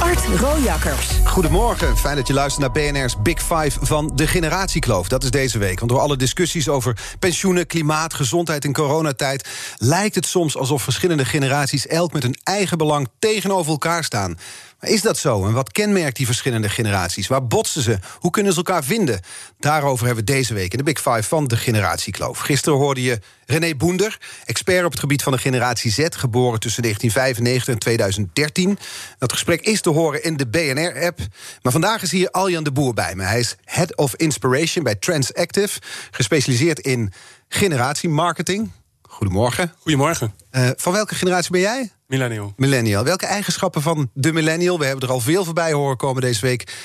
[0.00, 1.08] Art Rojakkers.
[1.24, 5.08] Goedemorgen, fijn dat je luistert naar BNR's Big Five van de generatiekloof.
[5.08, 9.48] Dat is deze week, want door alle discussies over pensioenen, klimaat, gezondheid en coronatijd...
[9.76, 14.38] lijkt het soms alsof verschillende generaties elk met hun eigen belang tegenover elkaar staan.
[14.80, 15.46] Maar is dat zo?
[15.46, 17.26] En wat kenmerkt die verschillende generaties?
[17.26, 17.98] Waar botsen ze?
[18.18, 19.20] Hoe kunnen ze elkaar vinden?
[19.58, 22.38] Daarover hebben we deze week in de Big Five van de Generatiekloof.
[22.38, 26.06] Gisteren hoorde je René Boender, expert op het gebied van de generatie Z...
[26.10, 28.78] geboren tussen 1995 en 2013.
[29.18, 31.18] Dat gesprek is te horen in de BNR-app.
[31.62, 33.22] Maar vandaag is hier Aljan de Boer bij me.
[33.22, 35.80] Hij is Head of Inspiration bij Transactive...
[36.10, 37.12] gespecialiseerd in
[37.48, 38.70] generatiemarketing.
[39.18, 39.72] Goedemorgen.
[39.78, 40.34] Goedemorgen.
[40.52, 41.90] Uh, van welke generatie ben jij?
[42.06, 42.52] Millennial.
[42.56, 43.04] Millennial.
[43.04, 46.76] Welke eigenschappen van de millennial, we hebben er al veel voorbij horen komen deze week,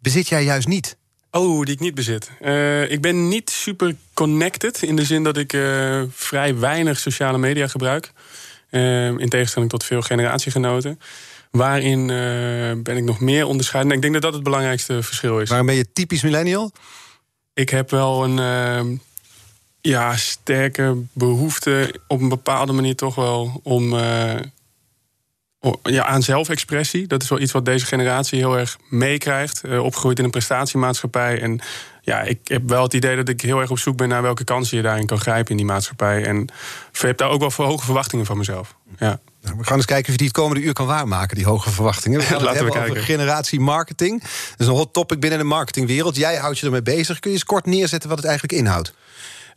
[0.00, 0.96] bezit jij juist niet?
[1.30, 2.30] Oh, die ik niet bezit.
[2.40, 7.38] Uh, ik ben niet super connected in de zin dat ik uh, vrij weinig sociale
[7.38, 8.12] media gebruik.
[8.70, 11.00] Uh, in tegenstelling tot veel generatiegenoten.
[11.50, 12.06] Waarin
[12.82, 13.92] ben ik nog meer onderscheiden?
[13.92, 15.48] Ik denk dat dat het belangrijkste verschil is.
[15.48, 16.72] Waarom ben je typisch millennial?
[17.54, 19.00] Ik heb wel een
[19.80, 23.94] ja, sterke behoefte op een bepaalde manier toch wel om
[25.82, 27.06] ja, aan zelfexpressie.
[27.06, 29.62] Dat is wel iets wat deze generatie heel erg meekrijgt.
[29.64, 31.40] Uh, opgegroeid in een prestatiemaatschappij.
[31.40, 31.60] En
[32.02, 34.44] ja, ik heb wel het idee dat ik heel erg op zoek ben naar welke
[34.44, 36.24] kansen je daarin kan grijpen in die maatschappij.
[36.24, 36.42] En
[36.92, 38.74] ik heb daar ook wel hoge verwachtingen van mezelf.
[38.98, 39.20] Ja.
[39.42, 41.70] Nou, we gaan eens kijken of je die het komende uur kan waarmaken, die hoge
[41.70, 42.18] verwachtingen.
[42.18, 44.20] We gaan Laten het we over generatie marketing.
[44.20, 46.16] Dat is een hot topic binnen de marketingwereld.
[46.16, 47.18] Jij houdt je ermee bezig.
[47.18, 48.92] Kun je eens kort neerzetten wat het eigenlijk inhoudt?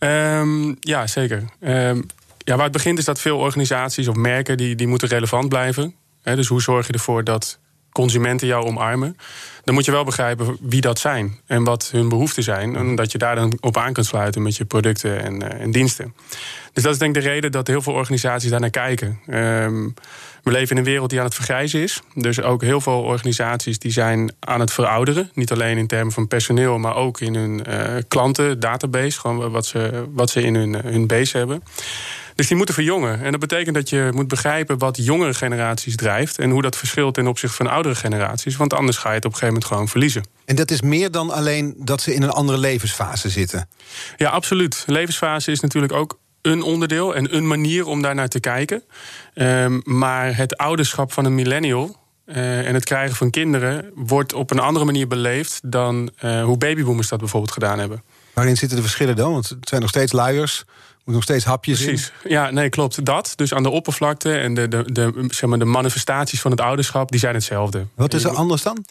[0.03, 1.43] Um, ja, zeker.
[1.61, 2.05] Um,
[2.37, 5.95] ja, waar het begint is dat veel organisaties of merken die, die moeten relevant blijven.
[6.23, 7.59] dus hoe zorg je ervoor dat
[7.91, 9.17] consumenten jou omarmen?
[9.63, 12.75] Dan moet je wel begrijpen wie dat zijn en wat hun behoeften zijn.
[12.75, 15.71] En dat je daar dan op aan kunt sluiten met je producten en, uh, en
[15.71, 16.13] diensten.
[16.73, 19.19] Dus dat is denk ik de reden dat heel veel organisaties daar naar kijken.
[19.27, 19.93] Um,
[20.43, 22.01] we leven in een wereld die aan het vergrijzen is.
[22.13, 25.29] Dus ook heel veel organisaties die zijn aan het verouderen.
[25.33, 29.19] Niet alleen in termen van personeel, maar ook in hun uh, klanten, database.
[29.19, 31.63] Gewoon wat ze, wat ze in hun, hun base hebben.
[32.35, 33.21] Dus die moeten verjongen.
[33.21, 36.39] En dat betekent dat je moet begrijpen wat jongere generaties drijft.
[36.39, 38.55] En hoe dat verschilt ten opzichte van oudere generaties.
[38.57, 40.23] Want anders ga je het op een gegeven moment gewoon verliezen.
[40.45, 43.69] En dat is meer dan alleen dat ze in een andere levensfase zitten?
[44.17, 44.83] Ja, absoluut.
[44.87, 48.83] Levensfase is natuurlijk ook een onderdeel en een manier om daar naar te kijken.
[49.35, 52.01] Um, maar het ouderschap van een millennial.
[52.25, 56.57] Uh, en het krijgen van kinderen wordt op een andere manier beleefd dan uh, hoe
[56.57, 58.03] babyboomers dat bijvoorbeeld gedaan hebben.
[58.33, 59.31] Waarin zitten de verschillen dan?
[59.31, 60.65] Want het zijn nog steeds luiers
[61.03, 62.11] moet nog steeds hapjes Precies.
[62.23, 63.05] Ja, nee, klopt.
[63.05, 63.33] Dat.
[63.35, 67.11] Dus aan de oppervlakte en de, de, de, zeg maar de manifestaties van het ouderschap,
[67.11, 67.85] die zijn hetzelfde.
[67.95, 68.85] Wat is er anders dan?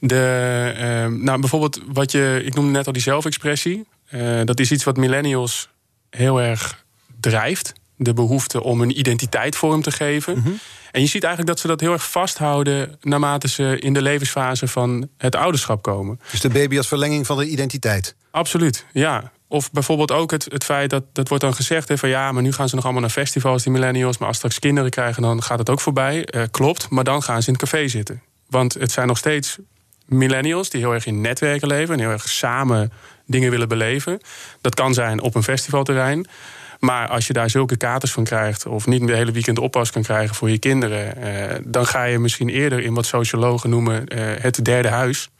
[0.00, 3.86] De, uh, nou, bijvoorbeeld wat je, ik noemde net al die zelfexpressie.
[4.10, 5.68] Uh, dat is iets wat millennials
[6.10, 6.84] heel erg
[7.20, 7.72] drijft.
[7.96, 10.36] De behoefte om een identiteit vorm te geven.
[10.36, 10.58] Mm -hmm.
[10.92, 14.68] En je ziet eigenlijk dat ze dat heel erg vasthouden naarmate ze in de levensfase
[14.68, 16.20] van het ouderschap komen.
[16.30, 18.14] Dus de baby als verlenging van de identiteit?
[18.30, 19.32] Absoluut, ja.
[19.48, 22.42] Of bijvoorbeeld ook het, het feit dat, dat wordt dan gezegd: hè, van ja, maar
[22.42, 24.18] nu gaan ze nog allemaal naar festivals, die millennials.
[24.18, 26.28] Maar als straks kinderen krijgen, dan gaat het ook voorbij.
[26.34, 28.22] Uh, klopt, maar dan gaan ze in het café zitten.
[28.48, 29.58] Want het zijn nog steeds
[30.04, 32.92] millennials die heel erg in netwerken leven en heel erg samen
[33.26, 34.20] dingen willen beleven.
[34.60, 36.26] Dat kan zijn op een festivalterrein.
[36.78, 40.02] Maar als je daar zulke katers van krijgt, of niet de hele weekend oppas kan
[40.02, 44.42] krijgen voor je kinderen, eh, dan ga je misschien eerder in wat sociologen noemen eh,
[44.42, 45.30] het derde huis.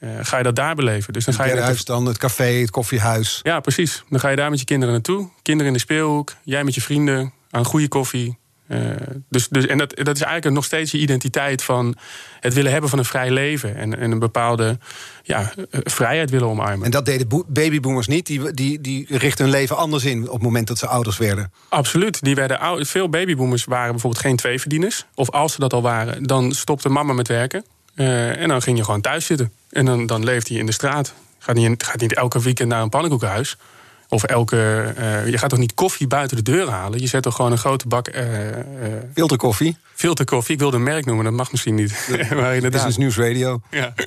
[0.00, 1.12] Uh, ga je dat daar beleven.
[1.12, 3.40] Dus dan ga je huis dan, het café, het koffiehuis.
[3.42, 4.04] Ja, precies.
[4.08, 5.28] Dan ga je daar met je kinderen naartoe.
[5.42, 8.38] Kinderen in de speelhoek, jij met je vrienden, aan goede koffie.
[8.68, 8.90] Uh,
[9.28, 11.96] dus, dus, en dat, dat is eigenlijk nog steeds je identiteit van
[12.40, 13.76] het willen hebben van een vrij leven.
[13.76, 14.78] En, en een bepaalde
[15.22, 16.84] ja, uh, vrijheid willen omarmen.
[16.84, 18.26] En dat deden babyboomers niet.
[18.26, 21.52] Die, die, die richten hun leven anders in op het moment dat ze ouders werden.
[21.68, 22.22] Absoluut.
[22.22, 25.04] Die werden oud, veel babyboomers waren bijvoorbeeld geen tweeverdieners.
[25.14, 27.64] Of als ze dat al waren, dan stopte mama met werken.
[27.94, 29.52] Uh, en dan ging je gewoon thuis zitten.
[29.70, 31.14] En dan, dan leeft hij in de straat.
[31.38, 33.56] Gaat niet, gaat niet elke weekend naar een pannenkoekenhuis.
[34.12, 34.94] Of elke.
[34.98, 37.00] Uh, je gaat toch niet koffie buiten de deur halen?
[37.00, 38.08] Je zet toch gewoon een grote bak.
[38.08, 38.56] Uh, uh,
[39.14, 39.76] filterkoffie?
[39.94, 40.54] Filterkoffie.
[40.54, 41.92] Ik wilde een merk noemen, dat mag misschien niet.
[42.08, 42.70] maar inderdaad.
[42.70, 43.60] Business News Radio.
[43.70, 43.94] Ja.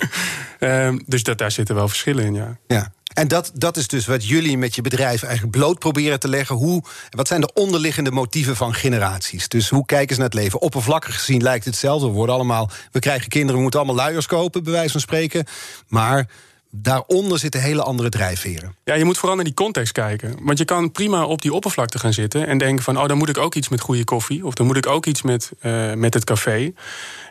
[0.58, 2.56] Ehm, dus dat, daar zitten wel verschillen in, ja.
[2.66, 2.92] ja.
[3.12, 6.56] En dat, dat is dus wat jullie met je bedrijf eigenlijk bloot proberen te leggen.
[6.56, 9.48] Hoe, wat zijn de onderliggende motieven van generaties?
[9.48, 10.60] Dus hoe kijken ze naar het leven?
[10.60, 12.06] Oppervlakkig gezien lijkt het hetzelfde.
[12.06, 15.46] We worden allemaal, we krijgen kinderen, we moeten allemaal luiers kopen, bij wijze van spreken.
[15.88, 16.28] Maar
[16.70, 18.74] daaronder zitten hele andere drijfveren.
[18.84, 20.36] Ja, je moet vooral naar die context kijken.
[20.42, 23.28] Want je kan prima op die oppervlakte gaan zitten en denken van, oh, dan moet
[23.28, 26.14] ik ook iets met goede koffie, of dan moet ik ook iets met, uh, met
[26.14, 26.72] het café.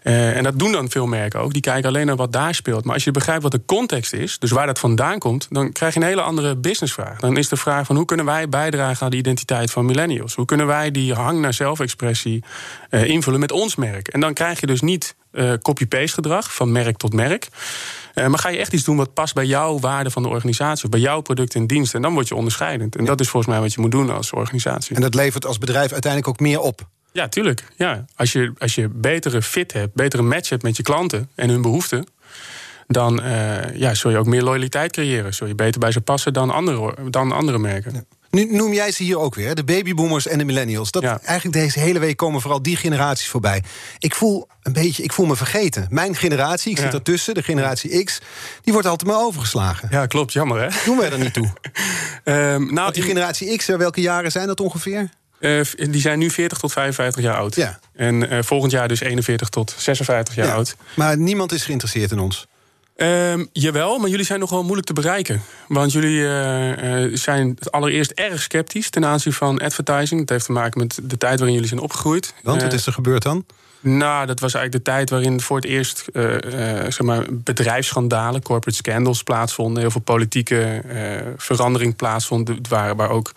[0.04, 1.54] Uh, en dat doen dan veel merken ook.
[1.54, 2.86] Die kijken alleen naar wat daar speelt.
[2.86, 5.94] Maar als je begrijpt wat de context is, dus waar dat vandaan komt, dan krijg
[5.94, 7.20] je een hele andere businessvraag.
[7.20, 10.36] Dan is de vraag van hoe kunnen wij bijdragen aan de identiteit van millennials?
[10.36, 12.44] Hoe kunnen wij die hang naar zelfexpressie
[12.90, 14.08] uh, invullen met ons merk?
[14.08, 15.16] En dan krijg je dus niet
[15.62, 17.48] copy-paste gedrag van merk tot merk.
[18.16, 20.84] Uh, maar ga je echt iets doen wat past bij jouw waarde van de organisatie,
[20.84, 22.96] of bij jouw product en diensten, en dan word je onderscheidend.
[22.96, 24.96] En dat is volgens mij wat je moet doen als organisatie.
[24.96, 26.88] En dat levert als bedrijf uiteindelijk ook meer op.
[27.12, 27.64] Ja, tuurlijk.
[27.78, 28.06] Ja.
[28.16, 31.62] Als, je, als je betere fit hebt, betere match hebt met je klanten en hun
[31.62, 32.08] behoeften,
[32.88, 35.34] dan uh, ja, zul je ook meer loyaliteit creëren.
[35.34, 37.94] Zul je beter bij ze passen dan andere, dan andere merken.
[37.94, 38.04] Ja.
[38.36, 40.92] Nu noem jij ze hier ook weer, de babyboomers en de millennials.
[40.92, 43.64] Dat, Eigenlijk deze hele week komen vooral die generaties voorbij.
[44.00, 45.88] Ik voel een beetje, ik voel me vergeten.
[45.90, 46.94] Mijn generatie, ik zit ja.
[46.94, 48.20] ertussen, de generatie X,
[48.62, 49.88] die wordt altijd maar overgeslagen.
[49.92, 50.68] Ja, klopt, jammer hè.
[50.86, 51.50] Doen wij er niet toe?
[52.24, 55.10] um, nou, die generatie X, welke jaren zijn dat ongeveer?
[55.40, 57.56] Uh, die zijn nu 40 tot 55 jaar oud.
[57.56, 57.80] Ja.
[57.94, 60.54] En uh, volgend jaar dus 41 tot 56 jaar ja.
[60.54, 60.76] oud.
[60.96, 62.48] Maar niemand is geïnteresseerd in ons.
[62.98, 65.42] Um, jawel, maar jullie zijn nogal moeilijk te bereiken.
[65.68, 70.20] Want jullie uh, zijn allereerst erg sceptisch ten aanzien van advertising.
[70.20, 72.34] Dat heeft te maken met de tijd waarin jullie zijn opgegroeid.
[72.44, 73.46] Want wat is er gebeurd dan?
[73.80, 76.40] Nou, dat was eigenlijk de tijd waarin voor het eerst uh, uh,
[76.82, 79.82] zeg maar bedrijfsschandalen, corporate scandals plaatsvonden.
[79.82, 80.82] Heel veel politieke
[81.38, 82.52] verandering plaatsvond.
[82.70, 83.32] Waar, waar ook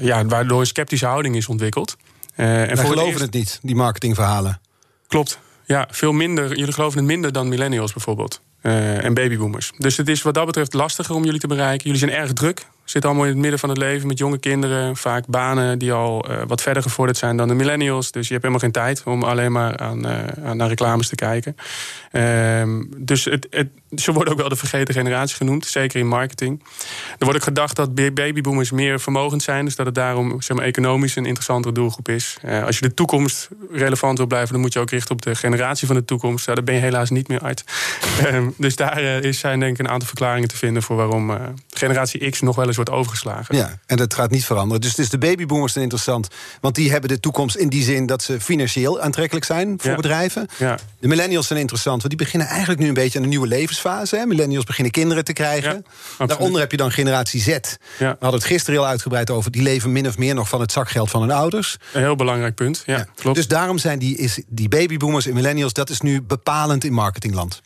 [0.00, 1.96] ja, waardoor een sceptische houding is ontwikkeld.
[2.34, 3.20] en Wij geloven het, eerst...
[3.20, 4.60] het niet, die marketingverhalen.
[5.06, 5.38] Klopt.
[5.66, 6.56] Ja, veel minder.
[6.56, 8.40] Jullie geloven het minder dan millennials bijvoorbeeld.
[8.62, 9.72] Uh, en babyboomers.
[9.78, 11.84] Dus het is wat dat betreft lastiger om jullie te bereiken.
[11.84, 12.66] Jullie zijn erg druk.
[12.84, 14.96] Zitten allemaal in het midden van het leven met jonge kinderen.
[14.96, 18.10] Vaak banen die al uh, wat verder gevorderd zijn dan de millennials.
[18.10, 21.14] Dus je hebt helemaal geen tijd om alleen maar aan, uh, aan naar reclames te
[21.14, 21.56] kijken.
[22.10, 25.66] Ehm, dus het, het, ze worden ook wel de vergeten generatie genoemd.
[25.66, 26.62] Zeker in marketing.
[27.18, 29.64] Er wordt ook gedacht dat babyboomers meer vermogend zijn.
[29.64, 32.36] Dus dat het daarom zeg maar, economisch een interessantere doelgroep is.
[32.64, 34.52] als je de toekomst relevant wil blijven...
[34.52, 36.46] dan moet je ook richten op de generatie van de toekomst.
[36.46, 37.64] daar ben je helaas niet meer uit.
[38.24, 40.82] Ehm, dus daar is, zijn denk ik een aantal verklaringen te vinden...
[40.82, 41.32] voor waarom
[41.70, 43.56] generatie X nog wel eens wordt overgeslagen.
[43.56, 44.80] Ja, en dat gaat niet veranderen.
[44.80, 46.28] Dus het is de babyboomers interessant.
[46.60, 50.46] Want die hebben de toekomst in die zin dat ze financieel aantrekkelijk zijn voor bedrijven.
[50.58, 50.78] Ja.
[51.00, 54.16] De millennials zijn interessant, want die beginnen eigenlijk nu een beetje aan een nieuwe levensfase.
[54.16, 54.26] Hè.
[54.26, 55.84] Millennials beginnen kinderen te krijgen.
[56.26, 57.46] Daaronder heb je dan generatie Z.
[57.98, 59.50] We hadden het gisteren heel uitgebreid over.
[59.50, 61.76] Die leven min of meer nog van het zakgeld van hun ouders.
[61.92, 62.82] Een heel belangrijk punt.
[62.86, 63.36] Ja, Klopt.
[63.36, 67.62] Dus daarom zijn die, is, die babyboomers en millennials, dat is nu bepalend in marketingland.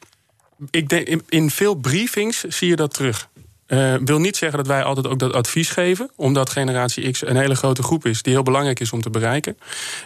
[0.70, 3.28] Ik denk, in veel briefings zie je dat terug.
[3.68, 7.36] Uh, wil niet zeggen dat wij altijd ook dat advies geven, omdat generatie X een
[7.36, 9.58] hele grote groep is die heel belangrijk is om te bereiken.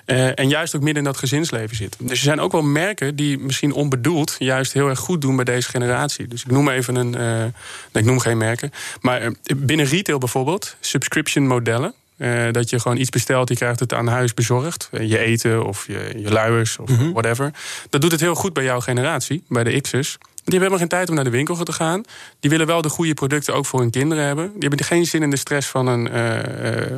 [0.06, 1.96] Uh, en juist ook midden in dat gezinsleven zit.
[1.98, 5.44] Dus er zijn ook wel merken die misschien onbedoeld juist heel erg goed doen bij
[5.44, 6.28] deze generatie.
[6.28, 7.14] Dus ik noem even een.
[7.14, 8.70] Uh, nee, ik noem geen merken.
[9.00, 11.94] Maar binnen retail bijvoorbeeld, subscription modellen.
[12.16, 14.88] Uh, dat je gewoon iets bestelt, je krijgt het aan huis bezorgd.
[15.00, 17.12] Je eten of je, je luiers of mm -hmm.
[17.12, 17.50] whatever.
[17.90, 20.18] Dat doet het heel goed bij jouw generatie, bij de X'ers.
[20.44, 22.02] Die hebben helemaal geen tijd om naar de winkel te gaan.
[22.40, 24.50] Die willen wel de goede producten ook voor hun kinderen hebben.
[24.52, 26.96] Die hebben geen zin in de stress van een, uh, uh,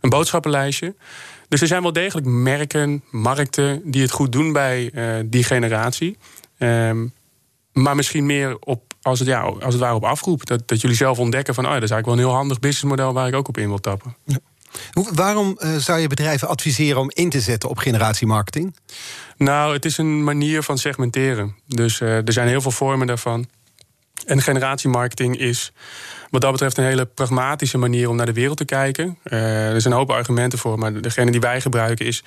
[0.00, 0.94] een boodschappenlijstje.
[1.48, 6.16] Dus er zijn wel degelijk merken, markten die het goed doen bij uh, die generatie.
[6.58, 7.12] Um,
[7.72, 10.46] maar misschien meer op, als het, ja, als het ware op afroep.
[10.46, 13.12] Dat, dat jullie zelf ontdekken van, oh, dat is eigenlijk wel een heel handig businessmodel
[13.12, 14.16] waar ik ook op in wil tappen.
[14.24, 14.38] Ja.
[14.92, 18.76] Waarom uh, zou je bedrijven adviseren om in te zetten op generatiemarketing?
[19.36, 21.56] Nou, het is een manier van segmenteren.
[21.66, 23.46] Dus uh, er zijn heel veel vormen daarvan.
[24.26, 25.72] En generatiemarketing is
[26.30, 29.18] wat dat betreft een hele pragmatische manier om naar de wereld te kijken.
[29.24, 32.22] Uh, er zijn een hoop argumenten voor, maar degene die wij gebruiken is...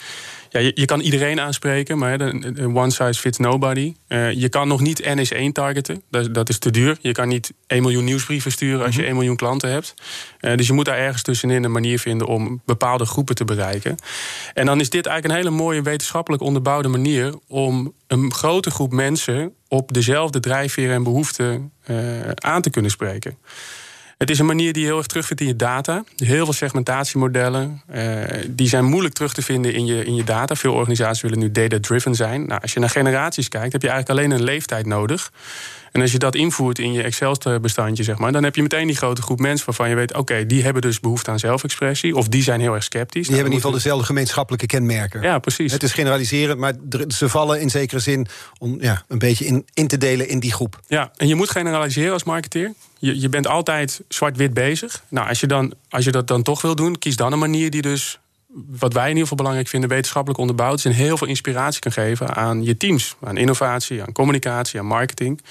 [0.49, 3.95] Ja, je, je kan iedereen aanspreken, maar de one size fits nobody.
[4.07, 6.97] Uh, je kan nog niet NS1 targeten, dat, dat, is te duur.
[7.01, 9.17] Je kan niet 1 miljoen nieuwsbrieven sturen als je 1 mhm.
[9.17, 9.93] miljoen klanten hebt.
[10.41, 13.95] Uh, dus je moet daar ergens tussenin een manier vinden om bepaalde groepen te bereiken.
[14.53, 17.33] En dan is dit eigenlijk een hele mooie wetenschappelijk onderbouwde manier...
[17.47, 21.71] om een grote groep mensen op dezelfde drijfveren en behoeften
[22.35, 23.37] aan te kunnen spreken.
[24.21, 26.03] Het is een manier die je heel erg terugvindt in je data.
[26.15, 27.81] Heel veel segmentatiemodellen.
[27.95, 30.55] Uh, die zijn moeilijk terug te vinden in je, in je data.
[30.55, 32.47] Veel organisaties willen nu data-driven zijn.
[32.47, 35.31] Nou, als je naar generaties kijkt, heb je eigenlijk alleen een leeftijd nodig.
[35.91, 38.95] En als je dat invoert in je Excel-bestandje, zeg maar, dan heb je meteen die
[38.95, 42.15] grote groep mensen waarvan je weet: oké, die hebben dus behoefte aan zelfexpressie.
[42.15, 43.27] Of die zijn heel erg sceptisch.
[43.27, 45.21] Die hebben in ieder geval dezelfde gemeenschappelijke kenmerken.
[45.21, 45.71] Ja, precies.
[45.71, 46.73] Het is generaliserend, maar
[47.07, 50.53] ze vallen in zekere zin om ja, een beetje in, in te delen in die
[50.53, 50.79] groep.
[50.87, 52.73] Ja, en je moet generaliseren als marketeer.
[52.99, 55.03] Je, je bent altijd zwart-wit bezig.
[55.09, 57.69] Nou, als je, dan, als je dat dan toch wil doen, kies dan een manier
[57.69, 58.19] die dus
[58.53, 61.91] wat wij in ieder geval belangrijk vinden, wetenschappelijk onderbouwd is en heel veel inspiratie kan
[61.91, 63.15] geven aan je teams.
[63.23, 65.41] Aan innovatie, aan communicatie, aan marketing.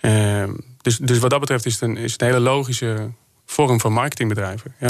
[0.00, 0.42] Uh,
[0.82, 3.10] Dus, dus wat dat betreft is het, een, is een hele logische
[3.46, 4.74] vorm van marketingbedrijven.
[4.78, 4.88] Ja.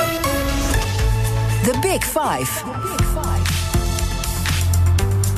[1.62, 2.64] The Big Five.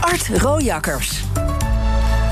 [0.01, 1.25] Art Rojakkers.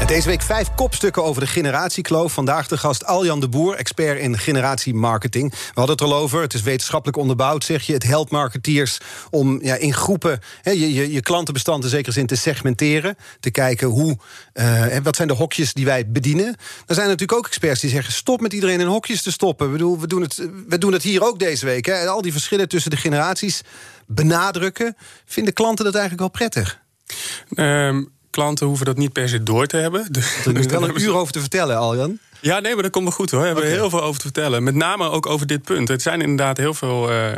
[0.07, 2.33] Deze week vijf kopstukken over de generatiekloof.
[2.33, 5.51] Vandaag de gast Aljan de Boer, expert in generatiemarketing.
[5.51, 7.93] We hadden het er al over, het is wetenschappelijk onderbouwd, zeg je.
[7.93, 8.99] Het helpt marketeers
[9.31, 13.17] om ja, in groepen je, je, je klantenbestand in zekere zin te segmenteren.
[13.41, 14.17] Te kijken hoe,
[14.55, 16.57] uh, wat zijn de hokjes die wij bedienen.
[16.87, 18.13] Er zijn natuurlijk ook experts die zeggen...
[18.13, 19.73] stop met iedereen in hokjes te stoppen.
[19.73, 21.91] We doen, we doen, het, we doen het hier ook deze week.
[21.91, 23.63] Al die verschillen tussen de generaties
[24.07, 24.97] benadrukken.
[25.25, 26.83] Vinden klanten dat eigenlijk wel prettig?
[27.55, 30.07] Um klanten hoeven dat niet per se door te hebben.
[30.11, 32.19] Dus, er is wel een uur over te vertellen, Aljan.
[32.41, 33.41] Ja, nee, maar dat komt wel goed hoor.
[33.41, 34.63] We hebben heel veel over te vertellen.
[34.63, 35.89] Met name ook over dit punt.
[35.89, 37.13] Het zijn inderdaad heel veel.
[37.13, 37.31] Uh,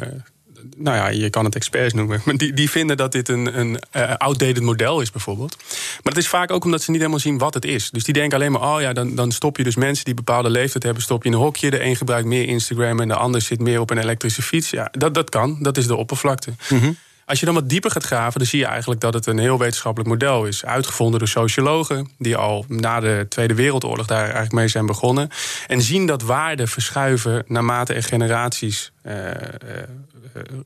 [0.76, 2.20] nou ja, je kan het experts noemen.
[2.24, 5.56] Maar die, die vinden dat dit een, een uh, outdated model is, bijvoorbeeld.
[6.02, 7.90] Maar het is vaak ook omdat ze niet helemaal zien wat het is.
[7.90, 10.50] Dus die denken alleen maar: oh ja, dan, dan stop je dus mensen die bepaalde
[10.50, 11.70] leeftijd hebben, stop je in een hokje.
[11.70, 14.70] De een gebruikt meer Instagram en de ander zit meer op een elektrische fiets.
[14.70, 15.58] Ja, dat, dat kan.
[15.60, 16.52] Dat is de oppervlakte.
[16.68, 19.38] Mm als je dan wat dieper gaat graven, dan zie je eigenlijk dat het een
[19.38, 20.64] heel wetenschappelijk model is.
[20.64, 25.28] Uitgevonden door sociologen, die al na de Tweede Wereldoorlog daar eigenlijk mee zijn begonnen.
[25.66, 29.32] En zien dat waarden verschuiven naarmate er generaties uh, uh,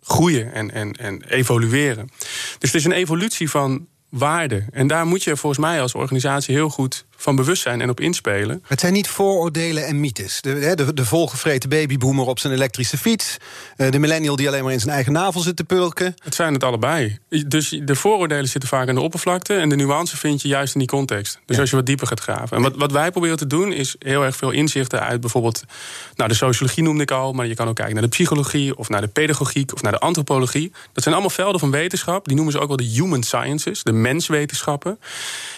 [0.02, 2.08] groeien en, en, en evolueren.
[2.58, 4.66] Dus het is een evolutie van waarden.
[4.72, 8.00] En daar moet je volgens mij als organisatie heel goed van bewust zijn en op
[8.00, 8.62] inspelen.
[8.66, 10.40] Het zijn niet vooroordelen en mythes.
[10.40, 13.36] De, de, de volgevreten babyboomer op zijn elektrische fiets.
[13.76, 16.14] Eh, de millennial die alleen maar in zijn eigen navel zit te pulken.
[16.24, 17.18] Het zijn het allebei.
[17.46, 19.54] Dus de vooroordelen zitten vaak aan de oppervlakte.
[19.54, 21.38] En de nuance vind je juist in die context.
[21.46, 22.56] Dus als je wat dieper gaat graven.
[22.56, 25.64] En wat, wat wij proberen te doen is heel erg veel inzichten uit bijvoorbeeld.
[26.14, 27.32] Nou, de sociologie noemde ik al.
[27.32, 28.76] Maar je kan ook kijken naar de psychologie.
[28.76, 29.72] Of naar de pedagogiek.
[29.72, 30.72] Of naar de antropologie.
[30.92, 32.26] Dat zijn allemaal velden van wetenschap.
[32.26, 33.82] Die noemen ze ook wel de human sciences.
[33.82, 34.98] De menswetenschappen.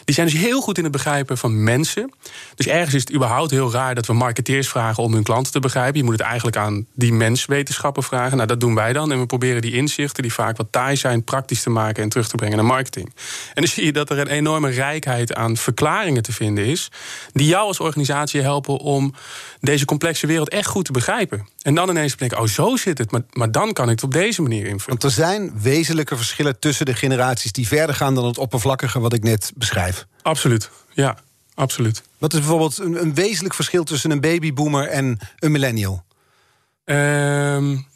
[0.04, 2.12] Die zijn dus heel goed in het begrijpen van mensen.
[2.54, 5.61] Dus ergens is het überhaupt heel raar dat we marketeers vragen om hun klanten te
[5.61, 5.99] begrijpen.
[5.99, 8.37] Je moet het eigenlijk aan die menswetenschappen vragen.
[8.37, 9.12] Nou, dat doen wij dan.
[9.12, 12.28] En we proberen die inzichten, die vaak wat taai zijn, praktisch te maken en terug
[12.28, 13.06] te brengen naar marketing.
[13.54, 16.90] En dan zie je dat er een enorme rijkheid aan verklaringen te vinden is.
[17.32, 19.14] Die jou als organisatie helpen om
[19.61, 21.49] deze complexe wereld echt goed te begrijpen.
[21.62, 23.11] En dan ineens denken, oh, zo zit het.
[23.11, 25.00] Maar, maar dan kan ik het op deze manier invullen.
[25.00, 29.12] Want er zijn wezenlijke verschillen tussen de generaties die verder gaan dan het oppervlakkige wat
[29.12, 30.06] ik net beschrijf.
[30.23, 31.16] Absoluut, ja
[31.54, 32.02] absoluut.
[32.18, 36.04] Wat is bijvoorbeeld een, een wezenlijk verschil tussen een babyboomer en een millennial?
[36.85, 37.87] Um,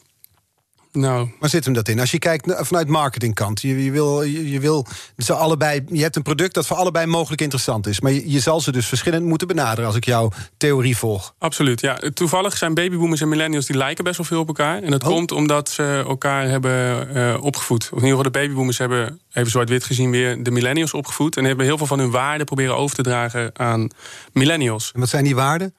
[0.97, 1.29] nou.
[1.41, 2.01] Waar zit hem dat in?
[2.01, 4.87] Als je kijkt vanuit marketingkant, je, je wil, je, je, wil
[5.17, 8.01] ze allebei, je hebt een product dat voor allebei mogelijk interessant is.
[8.01, 11.35] Maar je, je, zal ze dus verschillend moeten benaderen als ik jouw theorie volg.
[11.39, 11.99] Absoluut, ja.
[12.15, 14.83] Toevallig zijn babyboomers en millennials die lijken best wel veel op elkaar.
[14.83, 15.09] En dat oh.
[15.09, 17.83] komt omdat ze elkaar hebben uh, opgevoed.
[17.83, 21.37] Of in ieder geval de babyboomers hebben, even zwart-wit gezien, weer de millennials opgevoed.
[21.37, 23.89] En hebben heel veel van hun waarden proberen over te dragen aan
[24.33, 24.91] millennials.
[24.95, 25.75] En wat zijn die waarden?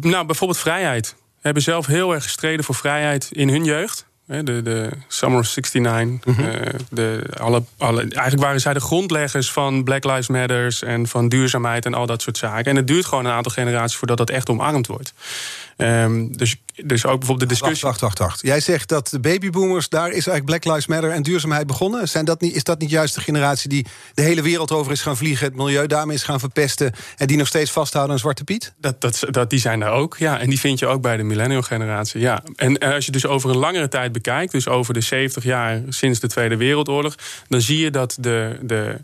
[0.00, 1.14] Nou, bijvoorbeeld vrijheid.
[1.40, 4.06] Hebben zelf heel erg gestreden voor vrijheid in hun jeugd.
[4.26, 6.36] De, de Summer of 69.
[6.36, 11.28] Mm de, alle, alle, eigenlijk waren zij de grondleggers van Black Lives Matters en van
[11.28, 12.64] duurzaamheid en al dat soort zaken.
[12.64, 15.14] En het duurt gewoon een aantal generaties voordat dat echt omarmd wordt.
[15.76, 17.86] Um, dus dus ook bijvoorbeeld de discussie.
[17.88, 21.22] Wacht, wacht, wacht, Jij zegt dat de babyboomers, daar is eigenlijk Black Lives Matter en
[21.22, 22.08] duurzaamheid begonnen.
[22.08, 25.02] Zijn dat niet, is dat niet juist de generatie die de hele wereld over is
[25.02, 28.44] gaan vliegen, het milieu daarmee is gaan verpesten en die nog steeds vasthouden aan Zwarte
[28.44, 28.72] Piet?
[28.76, 30.38] Dat, dat, dat, die zijn er ook, ja.
[30.38, 32.42] En die vind je ook bij de millennial-generatie, ja.
[32.56, 36.20] En als je dus over een langere tijd bekijkt, dus over de 70 jaar sinds
[36.20, 37.14] de Tweede Wereldoorlog,
[37.48, 38.58] dan zie je dat de.
[38.62, 38.96] de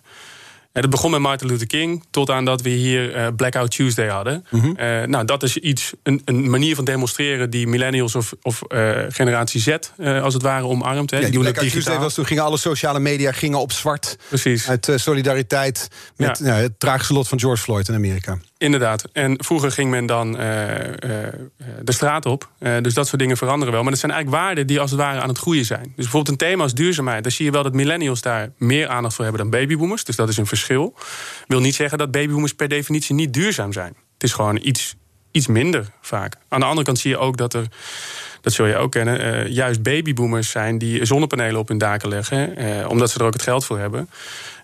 [0.72, 4.44] het begon met Martin Luther King tot aan dat we hier uh, Blackout Tuesday hadden.
[4.50, 8.98] Mm nou, dat is iets, een, een, manier van demonstreren die millennials of, of uh,
[9.08, 9.76] generatie Z
[10.22, 11.10] als het ware omarmt.
[11.10, 11.18] Hè.
[11.18, 14.16] Ja, die Blackout Tuesday was toen gingen alle sociale media gingen op zwart.
[14.28, 14.68] Precies.
[14.68, 16.44] Uit solidariteit met ja.
[16.44, 18.38] Nou, het tragische lot van George Floyd in Amerika.
[18.60, 19.04] Inderdaad.
[19.12, 20.86] En vroeger ging men dan uh, uh,
[21.82, 22.50] de straat op.
[22.58, 23.82] Uh, dus dat soort dingen veranderen wel.
[23.82, 25.82] Maar dat zijn eigenlijk waarden die als het ware aan het groeien zijn.
[25.82, 27.22] Dus bijvoorbeeld een thema als duurzaamheid.
[27.22, 30.04] Dan zie je wel dat millennials daar meer aandacht voor hebben dan babyboomers.
[30.04, 30.94] Dus dat is een verschil.
[31.46, 33.94] Wil niet zeggen dat babyboomers per definitie niet duurzaam zijn.
[34.14, 34.96] Het is gewoon iets,
[35.30, 36.36] iets minder vaak.
[36.48, 37.64] Aan de andere kant zie je ook dat er
[38.40, 43.10] dat zul je ook kennen, juist babyboomers zijn die zonnepanelen op hun daken leggen, omdat
[43.10, 44.08] ze er ook het geld voor hebben.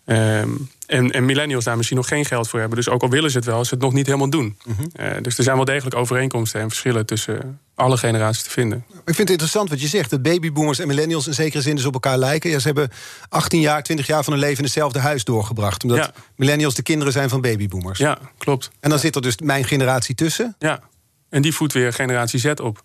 [0.07, 2.79] Um, en, en, millennials daar misschien nog geen geld voor hebben.
[2.79, 4.57] Dus ook al willen ze het wel, ze het nog niet helemaal doen.
[4.65, 4.83] Mhm.
[4.93, 8.85] Eh, dus er zijn wel degelijk overeenkomsten en verschillen tussen alle generaties te vinden.
[8.89, 10.11] Ik vind het interessant wat je zegt.
[10.11, 12.51] Dat babyboomers en millennials in zekere zin dus op elkaar lijken.
[12.51, 12.91] Ja, ze hebben
[13.29, 15.83] 18 jaar, 20 jaar van hun leven in hetzelfde huis doorgebracht.
[15.83, 17.99] Omdat millennials de kinderen zijn van babyboomers.
[17.99, 18.71] Ja, klopt.
[18.81, 20.57] En dan zit er dus mijn generatie tussen.
[20.59, 20.81] Ja,
[21.29, 22.83] en die voedt weer generatie Z op.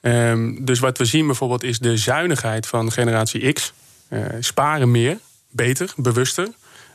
[0.00, 3.72] Um, dus wat we zien bijvoorbeeld is de zuinigheid van generatie X.
[4.10, 5.18] Uh, sparen meer
[5.54, 6.48] beter, bewuster.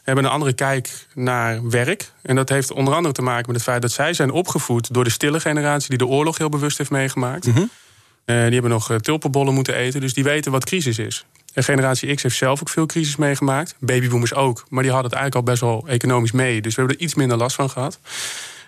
[0.03, 2.11] hebben een andere kijk naar werk.
[2.21, 5.03] En dat heeft onder andere te maken met het feit dat zij zijn opgevoed door
[5.03, 7.47] de stille generatie die de oorlog heel bewust heeft meegemaakt.
[7.47, 7.57] Mhm.
[7.59, 11.25] Eh, die hebben nog uh, tulpenbollen moeten eten, dus die weten wat crisis is.
[11.53, 13.75] En generatie X heeft zelf ook veel crisis meegemaakt.
[13.79, 16.61] Babyboomers ook, maar die hadden het eigenlijk al best wel economisch mee.
[16.61, 17.99] Dus we hebben er iets minder last van gehad.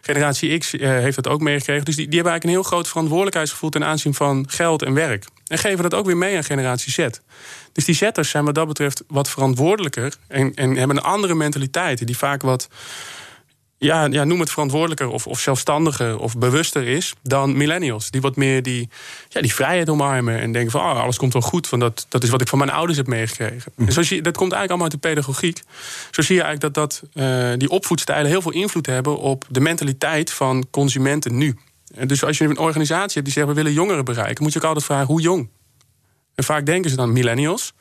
[0.01, 1.85] Generatie X uh, heeft dat ook meegekregen.
[1.85, 5.25] Dus die, die hebben eigenlijk een heel groot verantwoordelijkheidsgevoel ten aanzien van geld en werk.
[5.47, 7.07] En geven dat ook weer mee aan generatie Z.
[7.73, 10.13] Dus die zetters zijn wat dat betreft wat verantwoordelijker.
[10.27, 12.05] En, en hebben een andere mentaliteit.
[12.07, 12.69] Die vaak wat
[13.83, 18.11] ja, ja, noem het verantwoordelijker of, of zelfstandiger of bewuster is dan millennials.
[18.11, 18.89] Die wat meer die,
[19.29, 21.69] ja, die vrijheid omarmen en denken van oh, alles komt wel goed.
[21.69, 23.71] Want dat, dat is wat ik van mijn ouders heb meegekregen.
[23.75, 23.87] Mm.
[23.87, 25.61] En zo zie, dat komt eigenlijk allemaal uit de pedagogiek.
[26.11, 29.59] Zo zie je eigenlijk dat, dat uh, die opvoedstijlen heel veel invloed hebben op de
[29.59, 31.57] mentaliteit van consumenten nu.
[31.95, 34.59] En dus als je een organisatie hebt die zegt we willen jongeren bereiken, moet je
[34.59, 35.49] ook altijd vragen hoe jong.
[36.35, 37.73] En vaak denken ze dan millennials.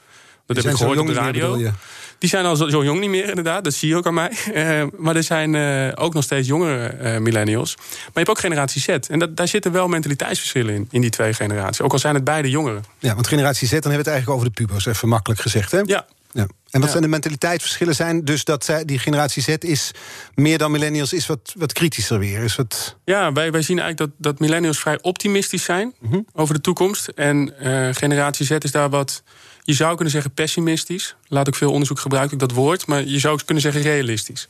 [0.47, 1.73] Dat heb ik gehoord op de radio.
[2.21, 3.65] Die zijn al zo, zo jong niet meer, inderdaad.
[3.65, 4.31] Dat zie je ook aan mij.
[4.55, 7.77] Eh, maar er zijn eh, ook nog steeds jongere eh, millennials.
[7.77, 8.89] Maar je hebt ook generatie Z.
[8.89, 11.81] En dat, daar zitten wel mentaliteitsverschillen in, in die twee generaties.
[11.81, 12.85] Ook al zijn het beide jongeren.
[12.99, 15.71] Ja, want generatie Z, dan hebben we het eigenlijk over de pubers, even makkelijk gezegd.
[15.73, 15.81] Hè?
[15.85, 16.43] Ja, Ja.
[16.43, 16.89] En wat Ja.
[16.89, 17.95] zijn de mentaliteitsverschillen?
[17.95, 19.91] Zijn dus dat zij, die generatie Z is
[20.35, 22.43] meer dan millennials, is wat, wat kritischer weer.
[22.43, 25.95] Is wat, ja wij, wij zien eigenlijk dat, dat millennials vrij optimistisch zijn
[26.33, 27.09] over de toekomst.
[27.09, 27.55] En
[27.95, 29.23] generatie Z is daar wat,
[29.63, 31.17] je zou kunnen zeggen pessimistisch.
[31.29, 32.87] Laat ik veel onderzoek gebruiken, ik dat woord.
[32.87, 34.49] Maar je zou ook kunnen zeggen realistisch.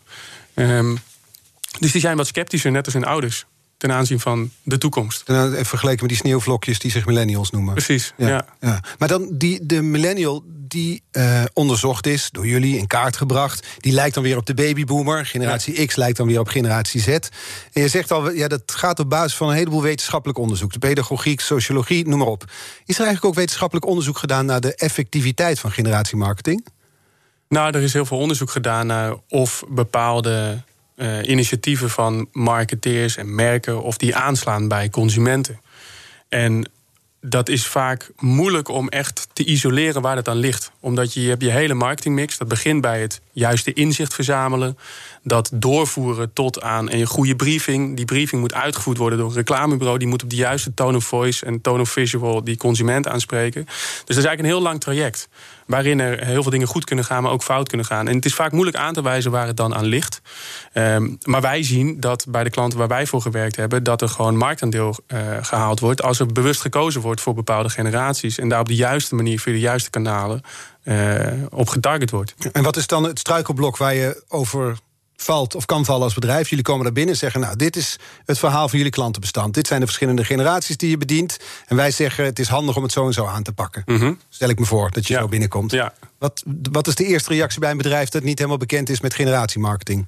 [0.55, 0.97] Ehm,
[1.79, 3.47] dus die zijn wat sceptischer, net als hun ouders.
[3.81, 5.23] Ten aanzien van de toekomst.
[5.27, 7.75] en dan even vergeleken met die sneeuwvlokjes die zich millennials noemen.
[7.75, 8.47] Precies, Ja, ja.
[8.61, 8.81] ja.
[8.99, 13.93] Maar dan die, de millennial die eh, onderzocht is, door jullie in kaart gebracht, die
[13.93, 15.27] lijkt dan weer op de babyboomer.
[15.27, 17.07] Generatie X lijkt dan weer op generatie Z.
[17.09, 17.31] En
[17.73, 20.73] je zegt al, ja, dat gaat op basis van een heleboel wetenschappelijk onderzoek.
[20.73, 22.45] De pedagogiek, sociologie, noem maar op.
[22.85, 26.67] Is er eigenlijk ook wetenschappelijk onderzoek gedaan naar de effectiviteit van generatiemarketing?
[27.49, 30.63] Nou, er is heel veel onderzoek gedaan naar of bepaalde
[31.01, 35.61] eh, initiatieven van marketeers en merken of die aanslaan bij consumenten.
[36.29, 36.71] En
[37.21, 40.73] dat is vaak moeilijk om echt te isoleren waar het aan ligt.
[40.81, 42.39] Omdat je, je hebt je hele marketingmix.
[42.39, 44.79] Dat begint bij het juiste inzicht verzamelen.
[45.23, 47.97] Dat doorvoeren tot aan een goede briefing.
[47.97, 49.99] Die briefing moet uitgevoerd worden door een reclamebureau.
[49.99, 53.65] Die moet op de juiste tone of voice en tone of visual die consument aanspreken.
[53.65, 55.29] Dus dat is eigenlijk een heel lang traject.
[55.67, 58.09] Waarin er heel veel dingen goed kunnen gaan, maar ook fout kunnen gaan.
[58.09, 60.21] En het is vaak moeilijk aan te wijzen waar het dan aan ligt.
[60.73, 64.09] Ehm, maar wij zien dat bij de klanten waar wij voor gewerkt hebben, dat er
[64.09, 66.03] gewoon marktaandeel eh, gehaald wordt.
[66.03, 68.39] Als er bewust gekozen wordt voor bepaalde generaties.
[68.39, 70.43] En daar op de juiste manier via de juiste kanalen
[71.51, 72.35] op getarget wordt.
[72.53, 74.79] En wat is dan het struikelblok waar je over
[75.17, 76.49] valt of kan vallen als bedrijf?
[76.49, 79.55] Jullie komen daar binnen en zeggen, nou, dit is het verhaal van jullie klantenbestand.
[79.55, 81.37] Dit zijn de verschillende generaties die je bedient.
[81.67, 84.17] En wij zeggen, het is handig om het zo en zo aan te pakken.
[84.29, 85.21] Stel ik me voor dat je Ja.
[85.21, 85.71] zo binnenkomt.
[85.71, 85.93] Ja.
[86.19, 89.15] Wat, wat is de eerste reactie bij een bedrijf dat niet helemaal bekend is met
[89.15, 90.07] generatiemarketing?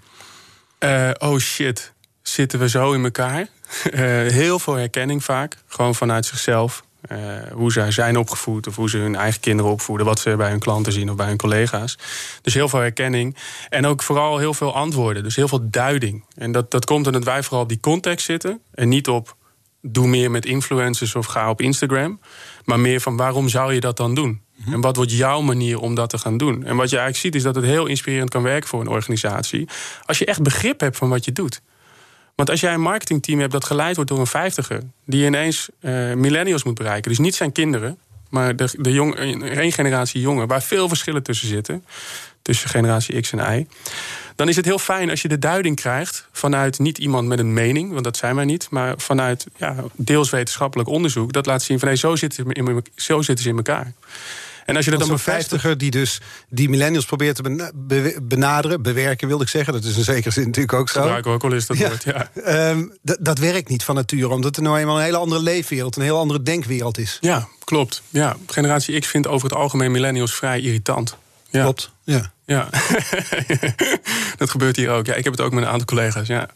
[0.79, 1.93] Eh, oh shit,
[2.23, 3.47] zitten we zo in elkaar?
[3.91, 6.85] Eh, heel veel herkenning vaak, gewoon vanuit zichzelf.
[7.03, 7.19] Eh,
[7.53, 10.59] hoe zij zijn opgevoed of hoe ze hun eigen kinderen opvoeden, wat ze bij hun
[10.59, 11.99] klanten zien of bij hun collega's.
[12.43, 13.37] Dus heel veel herkenning.
[13.69, 16.25] En ook vooral heel veel antwoorden, dus heel veel duiding.
[16.35, 19.37] En dat, dat komt omdat wij vooral op die context zitten en niet op
[19.81, 22.21] doe meer met influencers of ga op Instagram.
[22.65, 24.41] Maar meer van waarom zou je dat dan doen?
[24.67, 26.65] En wat wordt jouw manier om dat te gaan doen?
[26.65, 29.69] En wat je eigenlijk ziet is dat het heel inspirerend kan werken voor een organisatie.
[30.05, 31.63] Als je echt begrip hebt van wat je doet.
[32.35, 34.83] Want als jij een marketingteam hebt dat geleid wordt door een vijftiger...
[35.05, 37.99] die ineens eh, millennials moet bereiken, dus niet zijn kinderen...
[38.31, 41.85] maar de, de jong, één generatie jongen, waar veel verschillen tussen zitten...
[42.43, 43.67] tussen generatie X en Y...
[44.37, 46.29] dan is het heel fijn als je de duiding krijgt...
[46.33, 48.71] vanuit niet iemand met een mening, want dat zijn wij niet...
[48.71, 51.33] maar vanuit ja, deels wetenschappelijk onderzoek...
[51.33, 53.93] dat laat zien van hey, zo, zitten in, zo zitten ze in elkaar.
[54.67, 55.49] En als je dat dan is een bevestigt...
[55.49, 59.73] vijftiger die dus die millennials probeert te bena- be- benaderen, bewerken wilde ik zeggen.
[59.73, 61.01] Dat is in zekere zin natuurlijk ook zo.
[61.01, 61.89] gebruiken we ook wel eens dat Ja.
[61.89, 62.31] woord, ja.
[62.45, 66.03] Ehm, dat werkt niet van nature, omdat er nou eenmaal een hele andere leefwereld, een
[66.03, 67.19] heel andere denkwereld is.
[67.21, 68.03] Ja, klopt.
[68.09, 71.17] Ja, generatie X vindt over het algemeen millennials vrij irritant.
[71.53, 71.63] Ja.
[71.63, 71.91] Klopt.
[72.05, 72.33] Ja.
[72.47, 72.69] Ja,
[74.37, 75.07] dat gebeurt hier ook.
[75.07, 76.27] Ja, ik heb het ook met een aantal collega's.
[76.27, 76.49] Ja.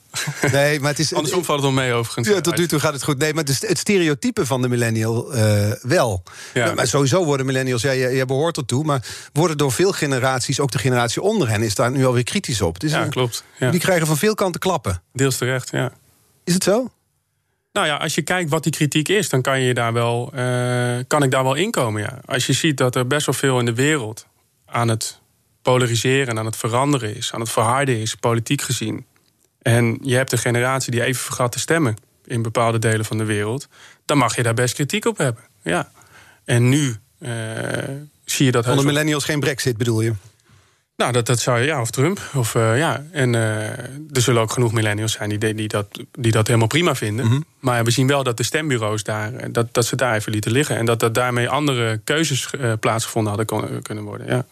[0.53, 1.15] Nee, maar het is.
[1.15, 2.29] Andersom valt het wel mee overigens.
[2.29, 3.19] Ja, tot nu toe gaat het goed.
[3.19, 6.23] Nee, maar het, stereotype van de millennial eh, wel.
[6.55, 6.75] Ja.
[6.75, 10.79] Maar sowieso worden millennials, ja, je, behoort ertoe, maar worden door veel generaties, ook de
[10.79, 12.83] generatie onder hen, is daar nu alweer kritisch op.
[12.83, 13.45] Is Ja, een- klopt.
[13.59, 13.71] Ja.
[13.71, 15.03] Die krijgen van veel kanten klappen.
[15.13, 15.93] Deels terecht, ja.
[16.45, 16.91] Is het zo?
[17.73, 20.97] Nou ja, als je kijkt wat die kritiek is, dan kan, je daar wel, eh,
[21.07, 22.03] kan ik daar wel inkomen.
[22.03, 22.21] Ja.
[22.25, 24.27] Als je ziet dat er best wel veel in de wereld
[24.67, 25.21] aan het
[25.63, 29.07] polariseren en aan het veranderen is, aan het verharden is, politiek gezien.
[29.63, 33.25] En je hebt een generatie die even vergat te stemmen in bepaalde delen van de
[33.25, 33.69] wereld,
[34.05, 35.45] dan mag je daar best kritiek op hebben.
[35.63, 35.91] Ja.
[36.45, 37.31] En nu eh,
[38.25, 38.67] zie je dat.
[38.67, 40.13] Onder millennials geen brexit bedoel je?
[40.97, 42.21] Nou, dat, dat zou je, ja, of Trump.
[42.35, 43.05] Of, uh, ja.
[43.13, 43.69] En uh,
[44.13, 45.87] er zullen ook genoeg millennials zijn die, die, dat,
[46.19, 47.25] die dat helemaal prima vinden.
[47.25, 47.45] Mm -hmm.
[47.59, 50.77] Maar we zien wel dat de stembureaus daar, dat, dat ze daar even lieten liggen.
[50.77, 52.51] En dat, dat daarmee andere keuzes
[52.81, 54.27] plaatsgevonden hadden kon, kunnen worden.
[54.27, 54.47] Ja.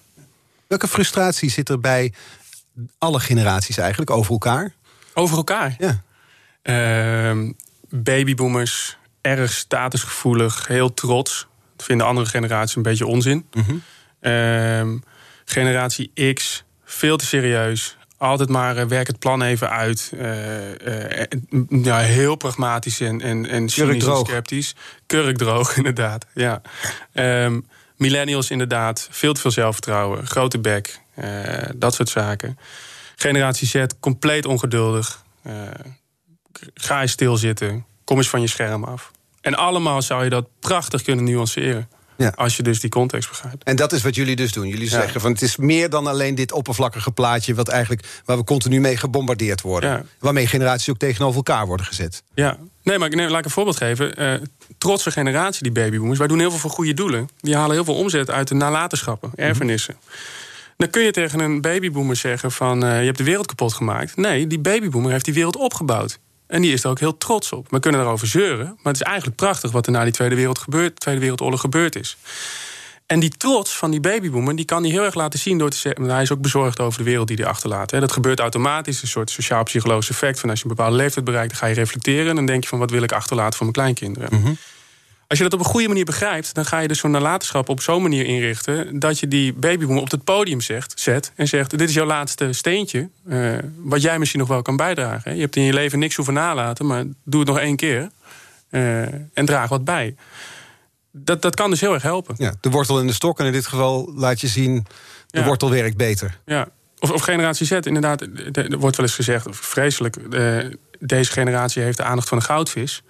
[0.74, 2.12] Welke frustratie zit er bij
[2.98, 4.74] alle generaties eigenlijk over elkaar?
[5.12, 5.76] Over elkaar?
[5.78, 6.02] Ja.
[6.62, 7.52] Ehm,
[7.88, 11.46] babyboomers, erg statusgevoelig, heel trots.
[11.76, 13.46] Dat vinden andere generaties een beetje onzin.
[13.52, 13.82] Mm
[14.20, 15.02] -hmm.
[15.44, 17.96] generatie X, veel te serieus.
[18.16, 20.12] Altijd maar uh, werk het plan even uit.
[20.14, 24.74] Uh, uh, ja, heel pragmatisch en, en, en cynisch en sceptisch.
[25.06, 26.26] Kurkdroog, inderdaad.
[26.32, 26.62] Ja.
[27.12, 27.66] Um,
[28.04, 30.26] millennials inderdaad, veel te veel zelfvertrouwen.
[30.26, 31.00] Grote bek,
[31.74, 32.58] dat soort zaken.
[33.16, 35.24] Generatie Z, compleet ongeduldig.
[36.74, 37.84] ga je stilzitten.
[38.04, 39.10] Kom eens van je scherm af.
[39.40, 41.88] En allemaal zou je dat prachtig kunnen nuanceren.
[42.16, 42.32] Ja.
[42.34, 43.64] Als je dus die context begrijpt.
[43.64, 44.68] En dat is wat jullie dus doen.
[44.68, 45.00] Jullie ja.
[45.00, 47.54] zeggen van het is meer dan alleen dit oppervlakkige plaatje...
[47.54, 49.90] Wat eigenlijk, waar we continu mee gebombardeerd worden.
[49.90, 50.02] Ja.
[50.18, 52.22] Waarmee generaties ook tegenover elkaar worden gezet.
[52.34, 54.22] Ja, nee, maar nee, laat ik een voorbeeld geven.
[54.22, 54.34] Uh,
[54.78, 56.18] trotse generatie, die babyboomers.
[56.18, 57.28] Wij doen heel veel voor goede doelen.
[57.40, 59.94] Die halen heel veel omzet uit de nalatenschappen, erfenissen.
[59.94, 60.42] Mm -hmm.
[60.76, 62.84] Dan kun je tegen een babyboomer zeggen van...
[62.84, 64.16] Uh, je hebt de wereld kapot gemaakt.
[64.16, 66.18] Nee, die babyboomer heeft die wereld opgebouwd.
[66.54, 67.70] En die is er ook heel trots op.
[67.70, 70.64] We kunnen erover zeuren, maar het is eigenlijk prachtig wat er na die Tweede, Wereld
[70.94, 72.16] Tweede Wereldoorlog gebeurd is.
[73.06, 75.76] En die trots van die babyboomer, die kan hij heel erg laten zien door te
[75.76, 76.04] zeggen.
[76.04, 77.90] Hij is ook bezorgd over de wereld die hij achterlaat.
[77.90, 80.40] Dat gebeurt automatisch, een soort sociaal-psychologisch effect.
[80.40, 82.28] Van als je een bepaalde leeftijd bereikt, dan ga je reflecteren.
[82.28, 84.40] En dan denk je van wat wil ik achterlaten voor mijn kleinkinderen.
[84.40, 84.56] Mm.
[85.28, 87.80] Als je dat op een goede manier begrijpt, dan ga je dus zo'n nalatenschap op
[87.80, 88.98] zo'n manier inrichten.
[88.98, 92.52] dat je die babyboomer op het podium zegt, zet en zegt: Dit is jouw laatste
[92.52, 93.08] steentje.
[93.26, 95.34] Uh, wat jij misschien nog wel kan bijdragen.
[95.34, 98.10] Je hebt in je leven niks hoeven nalaten, maar doe het nog één keer.
[98.70, 100.14] Uh, en draag wat bij.
[101.10, 102.34] Dat, dat kan dus heel erg helpen.
[102.38, 103.38] Ja, de wortel in de stok.
[103.38, 104.86] En in dit geval laat je zien:
[105.26, 105.44] de ja.
[105.44, 106.38] wortel werkt beter.
[106.44, 106.68] Ja.
[106.98, 108.20] Of, of generatie Z, inderdaad.
[108.52, 110.16] Er wordt wel eens gezegd, vreselijk.
[110.30, 110.64] Uh,
[110.98, 113.02] deze generatie heeft de aandacht van een goudvis.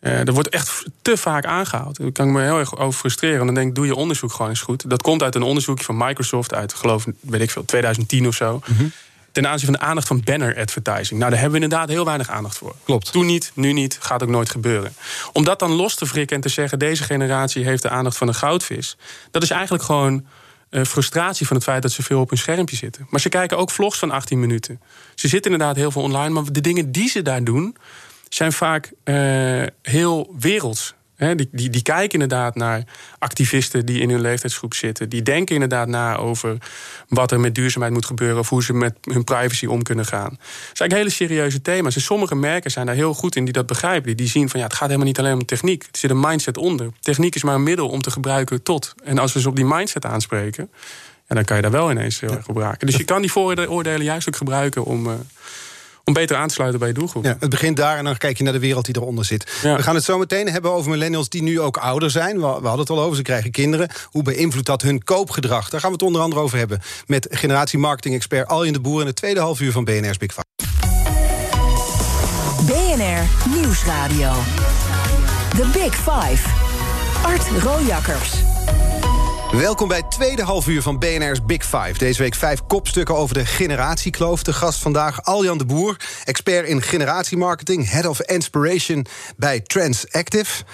[0.00, 1.96] Uh, er wordt echt te vaak aangehaald.
[1.96, 3.40] Daar kan ik me heel erg over frustreren.
[3.40, 4.90] En dan denk ik, doe je onderzoek gewoon eens goed.
[4.90, 8.62] Dat komt uit een onderzoekje van Microsoft uit, geloof weet ik veel, 2010 of zo.
[8.66, 8.92] Mm -hmm.
[9.32, 11.18] Ten aanzien van de aandacht van banner advertising.
[11.18, 12.74] Nou, daar hebben we inderdaad heel weinig aandacht voor.
[12.84, 13.12] Klopt.
[13.12, 14.94] Toen niet, nu niet, gaat ook nooit gebeuren.
[15.32, 16.78] Om dat dan los te frikken en te zeggen...
[16.78, 18.96] deze generatie heeft de aandacht van een goudvis...
[19.30, 20.24] dat is eigenlijk gewoon
[20.70, 23.06] uh, frustratie van het feit dat ze veel op hun schermpje zitten.
[23.10, 24.80] Maar ze kijken ook vlogs van 18 minuten.
[25.14, 27.76] Ze zitten inderdaad heel veel online, maar de dingen die ze daar doen
[28.34, 30.94] zijn vaak uh, heel werelds.
[31.16, 32.84] He, die, die, die, kijken inderdaad naar
[33.18, 35.08] activisten die in hun leeftijdsgroep zitten.
[35.08, 36.56] Die denken inderdaad na over
[37.08, 38.38] wat er met duurzaamheid moet gebeuren...
[38.38, 40.28] of hoe ze met hun privacy om kunnen gaan.
[40.28, 40.38] Dat
[40.72, 41.94] zijn eigenlijk hele serieuze thema's.
[41.94, 44.06] En sommige merken zijn daar heel goed in die dat begrijpen.
[44.06, 45.82] Die, die zien van ja, het gaat helemaal niet alleen om techniek.
[45.82, 46.90] Er zit een mindset onder.
[47.00, 48.94] Techniek is maar een middel om te gebruiken tot.
[49.04, 50.70] En als we ze op die mindset aanspreken...
[51.28, 52.86] Ja, dan kan je daar wel ineens heel erg op raken.
[52.86, 55.06] Dus je kan die vooroordelen juist ook gebruiken om...
[55.06, 55.12] Uh,
[56.10, 57.24] om beter aan te sluiten bij je doelgroep.
[57.24, 59.52] Ja, het begint daar en dan kijk je naar de wereld die eronder zit.
[59.62, 59.76] Ja.
[59.76, 62.34] We gaan het zo meteen hebben over millennials die nu ook ouder zijn.
[62.34, 63.90] We, we hadden het al over, ze krijgen kinderen.
[64.04, 65.68] Hoe beïnvloedt dat hun koopgedrag?
[65.68, 66.80] Daar gaan we het onder andere over hebben...
[67.06, 69.00] met generatie marketing-expert Aljen de Boer...
[69.00, 70.44] in het tweede half uur van BNR's Big Five.
[72.66, 74.32] BNR Nieuwsradio.
[75.56, 76.48] The Big Five.
[77.22, 78.39] Art Rojakkers.
[79.52, 81.92] Welkom bij het tweede halfuur van BNR's Big Five.
[81.98, 84.42] Deze week vijf kopstukken over de generatiekloof.
[84.42, 87.90] De gast vandaag Aljan de Boer, expert in generatiemarketing...
[87.90, 90.64] Head of Inspiration bij Transactive.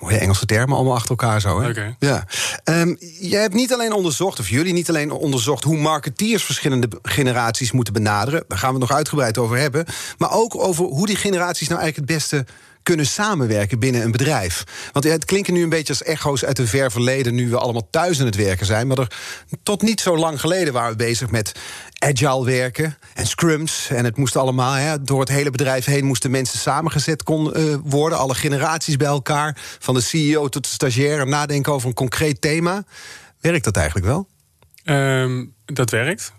[0.00, 1.60] Mooie Engelse termen, allemaal achter elkaar zo.
[1.60, 1.68] Hè?
[1.68, 1.96] Okay.
[1.98, 2.26] Ja.
[2.64, 5.64] Um, jij hebt niet alleen onderzocht, of jullie niet alleen onderzocht...
[5.64, 8.44] hoe marketeers verschillende generaties moeten benaderen.
[8.48, 9.84] Daar gaan we het nog uitgebreid over hebben.
[10.18, 12.46] Maar ook over hoe die generaties nou eigenlijk het beste
[12.84, 14.64] kunnen samenwerken binnen een bedrijf.
[14.92, 17.34] Want het klinken nu een beetje als echo's uit een ver verleden...
[17.34, 18.86] nu we allemaal thuis aan het werken zijn.
[18.86, 19.16] Maar er,
[19.62, 21.52] tot niet zo lang geleden waren we bezig met
[21.98, 23.88] agile werken en scrums.
[23.90, 26.04] En het moest allemaal, hè, door het hele bedrijf heen...
[26.04, 28.18] moesten mensen samengezet kon, uh, worden.
[28.18, 29.56] Alle generaties bij elkaar.
[29.78, 31.26] Van de CEO tot de stagiair.
[31.26, 32.84] Nadenken over een concreet thema.
[33.40, 34.28] Werkt dat eigenlijk wel?
[34.84, 36.32] Um, dat werkt.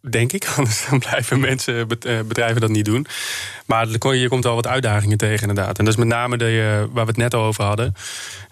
[0.00, 1.88] Denk ik, anders dan blijven mensen,
[2.28, 3.06] bedrijven dat niet doen.
[3.66, 5.78] Maar je komt al wat uitdagingen tegen, inderdaad.
[5.78, 7.94] En dat is met name de, waar we het net over hadden.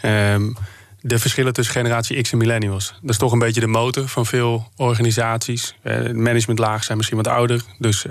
[0.05, 0.57] Um,
[1.01, 2.95] de verschillen tussen generatie X en millennials.
[3.01, 5.75] Dat is toch een beetje de motor van veel organisaties.
[6.13, 7.63] Managementlaag zijn misschien wat ouder.
[7.79, 8.07] Dus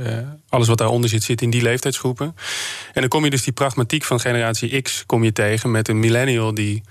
[0.50, 2.36] alles wat daaronder zit, zit in die leeftijdsgroepen.
[2.94, 6.00] En dan kom je dus die pragmatiek van generatie X kom je tegen met een
[6.00, 6.84] millennial die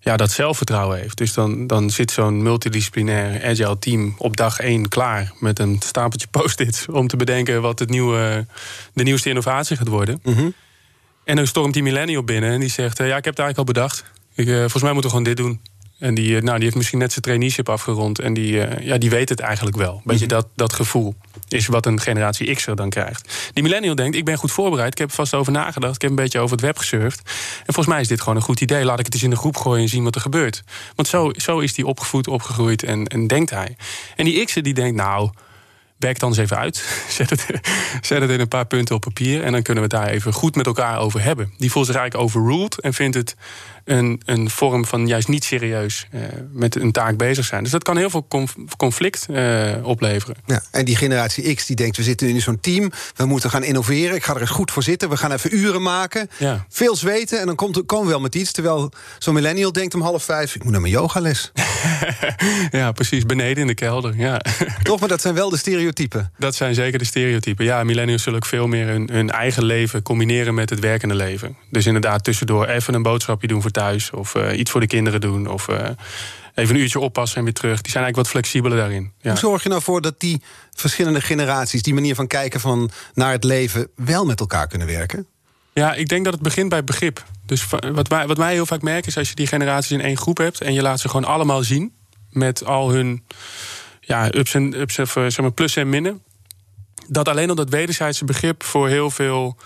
[0.00, 1.18] ja, dat zelfvertrouwen heeft.
[1.18, 6.28] Dus dan, dan zit zo'n multidisciplinair agile team op dag één klaar met een stapeltje
[6.40, 8.46] post-its om te bedenken wat het nieuwe,
[8.92, 10.20] de nieuwste innovatie gaat worden.
[10.22, 10.54] Mm -hmm.
[11.24, 13.64] En dan stormt die millennial binnen en die zegt: Ja, ik heb het eigenlijk al
[13.64, 14.04] bedacht.
[14.34, 15.60] Ik, uh, volgens mij moeten we gewoon dit doen.
[15.98, 18.18] En die, nou, die heeft misschien net zijn traineeship afgerond.
[18.18, 20.02] En die, ja, die weet het eigenlijk wel.
[20.04, 20.34] Beetje mhm.
[20.34, 21.14] dat, dat gevoel
[21.48, 23.50] is wat een generatie X'er dan krijgt.
[23.52, 24.92] Die millennial denkt, ik ben goed voorbereid.
[24.92, 25.94] Ik heb er vast over nagedacht.
[25.94, 27.18] Ik heb een beetje over het web gesurfd.
[27.58, 28.84] En volgens mij is dit gewoon een goed idee.
[28.84, 30.62] Laat ik het eens in de groep gooien en zien wat er gebeurt.
[30.94, 33.76] Want zo, zo is hij opgevoed, opgegroeid en, en denkt hij.
[34.16, 35.30] En die X'er die denkt, nou
[35.98, 36.76] werk dan eens even uit.
[37.08, 37.46] Zet het,
[38.00, 39.42] zet het in een paar punten op papier.
[39.42, 41.52] En dan kunnen we het daar even goed met elkaar over hebben.
[41.58, 43.36] Die voelt zich eigenlijk overruled en vindt het
[43.88, 46.20] een, een vorm van juist niet serieus uh,
[46.52, 47.62] met een taak bezig zijn.
[47.62, 48.26] Dus dat kan heel veel
[48.76, 50.36] conflict uh, opleveren.
[50.46, 53.64] Ja, en die generatie X die denkt, we zitten in zo'n team, we moeten gaan
[53.64, 54.16] innoveren.
[54.16, 56.30] Ik ga er eens goed voor zitten, we gaan even uren maken.
[56.38, 56.66] Ja.
[56.68, 58.52] Veel zweten en dan komt, komen we wel met iets.
[58.52, 61.52] Terwijl zo'n millennial denkt om half vijf, ik moet naar mijn yogales.
[62.70, 64.16] ja, precies, beneden in de kelder.
[64.16, 64.40] Ja.
[64.82, 66.32] Toch, maar dat zijn wel de stereotypen.
[66.38, 67.64] Dat zijn zeker de stereotypen.
[67.64, 71.56] Ja, millennials zullen ook veel meer hun, hun eigen leven combineren met het werkende leven.
[71.70, 74.10] Dus inderdaad tussendoor even een boodschapje doen voor thuis.
[74.10, 75.46] Of uh, iets voor de kinderen doen.
[75.46, 75.76] Of uh,
[76.54, 77.80] even een uurtje oppassen en weer terug.
[77.80, 79.12] Die zijn eigenlijk wat flexibeler daarin.
[79.20, 79.30] Ja.
[79.30, 80.42] Hoe zorg je nou voor dat die
[80.74, 81.82] verschillende generaties...
[81.82, 83.88] die manier van kijken van naar het leven...
[83.94, 85.26] wel met elkaar kunnen werken?
[85.72, 87.24] Ja, ik denk dat het begint bij begrip.
[87.46, 90.16] Dus wat wij, wat wij heel vaak merken is als je die generaties in één
[90.16, 90.60] groep hebt...
[90.60, 91.92] en je laat ze gewoon allemaal zien
[92.30, 93.24] met al hun
[94.00, 96.22] ja, ups en, ups, of, zeg maar plus en minnen...
[97.08, 99.56] dat alleen al dat wederzijdse begrip voor heel veel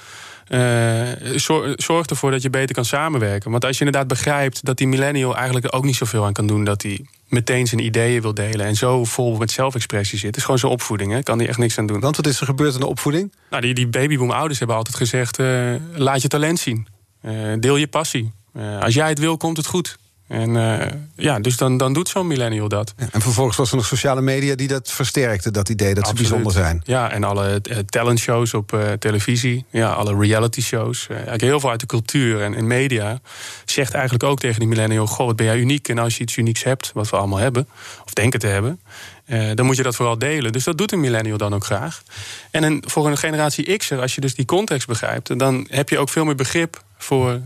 [0.53, 1.37] uh,
[1.77, 3.51] zorg ervoor dat je beter kan samenwerken.
[3.51, 6.47] Want als je inderdaad begrijpt dat die millennial eigenlijk er ook niet zoveel aan kan
[6.47, 10.27] doen, dat hij meteen zijn ideeën wil delen en zo vol met zelfexpressie zit.
[10.27, 11.23] Het is gewoon zijn opvoeding, hè?
[11.23, 12.01] kan hij echt niks aan doen.
[12.01, 13.33] Want wat is er gebeurd in de opvoeding?
[13.51, 16.87] Nou, die, die babyboom-ouders hebben altijd gezegd: uh, laat je talent zien,
[17.25, 18.33] uh, deel je passie.
[18.81, 19.99] als jij het wil, komt het goed.
[20.33, 20.79] En uh,
[21.17, 22.95] ja, dus dan, dan doet zo'n millennial dat.
[23.11, 26.53] en vervolgens was er nog sociale media die dat versterkten, dat idee dat ze bijzonder
[26.53, 26.81] zijn.
[26.85, 31.07] Ja, en alle uh, talentshows op uh, televisie, ja, alle reality shows.
[31.09, 33.21] eigenlijk heel veel uit de cultuur en, en, media
[33.65, 35.89] zegt eigenlijk ook tegen die millennial: Goh, wat ben jij uniek?
[35.89, 37.69] En als je iets unieks hebt, wat we allemaal hebben,
[38.05, 38.81] of denken te hebben,
[39.55, 40.53] dan moet je dat vooral delen.
[40.53, 42.03] Dus dat doet een millennial dan ook graag.
[42.51, 45.99] En een, voor een generatie X'er, als je dus die context begrijpt, dan heb je
[45.99, 47.41] ook veel meer begrip voor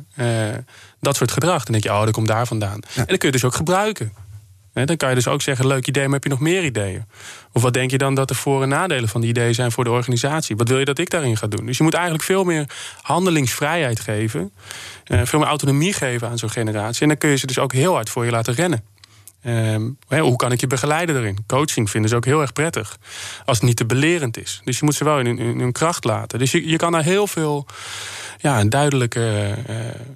[1.00, 1.64] dat soort gedrag.
[1.64, 2.80] Dan denk je, oh, dat komt daar vandaan.
[2.94, 4.12] En dan kun je dus ook gebruiken.
[4.72, 7.04] dan kan je dus ook zeggen, leuk idee, maar heb je nog meer ideeën?
[7.52, 9.84] Of wat denk je dan dat de voor- en nadelen van die ideeën zijn voor
[9.84, 10.56] de organisatie?
[10.56, 11.66] Wat wil je dat ik daarin ga doen?
[11.66, 12.64] Dus je moet eigenlijk veel meer
[13.02, 14.52] handelingsvrijheid geven.
[15.04, 17.02] Eh, veel meer autonomie geven aan zo'n generatie.
[17.02, 18.84] En dan kun je ze dus ook heel hard voor je laten rennen.
[19.46, 21.38] Ehm, hoe kan ik je begeleiden erin?
[21.46, 22.98] Coaching vinden ze ook heel erg prettig.
[23.44, 24.61] Als het niet te belerend is.
[24.64, 26.38] Dus je moet ze wel in hun, kracht laten.
[26.38, 27.66] Dus je, je kan daar heel veel
[28.38, 29.54] ja, een duidelijke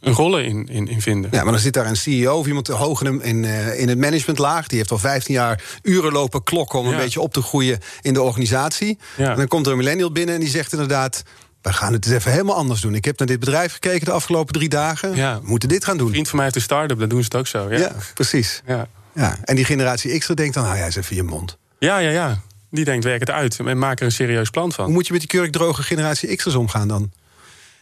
[0.04, 1.30] uh, rollen in, in, in, vinden.
[1.32, 3.98] Ja, maar dan zit daar een CEO of iemand hoog in, in, uh, in het
[3.98, 4.66] managementlaag.
[4.66, 8.14] Die heeft al 15 jaar uren lopen klokken om een beetje op te groeien in
[8.14, 8.98] de organisatie.
[9.16, 11.22] En dan komt er een millennial binnen en die zegt inderdaad.
[11.62, 12.94] We gaan het eens even helemaal anders doen.
[12.94, 15.12] Ik heb naar dit bedrijf gekeken de afgelopen drie dagen.
[15.12, 16.06] We moeten dit gaan doen.
[16.06, 17.70] Een vriend van mij heeft een start-up, dat doen ze het ook zo.
[17.70, 18.62] Ja, ja precies.
[18.66, 18.88] Ja.
[19.20, 19.36] Ja.
[19.44, 21.58] En die generatie X denkt dan, nou ja, eens even je mond.
[21.78, 22.40] Ja, ja, ja.
[22.70, 24.84] Die denkt, werk het uit en maak er een serieus plan van.
[24.84, 27.10] Hoe moet je met die kurkdroge generatie X'ers omgaan dan?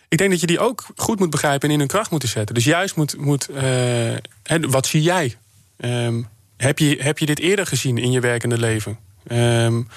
[0.08, 2.54] Ik denk dat je die ook goed moet begrijpen en in hun kracht moeten zetten.
[2.54, 3.16] Dus juist moet.
[3.16, 4.16] moet uh,
[4.60, 5.36] wat zie jij?
[5.76, 8.98] Um, heb, je, heb je dit eerder gezien in je werkende leven?
[9.32, 9.88] Um,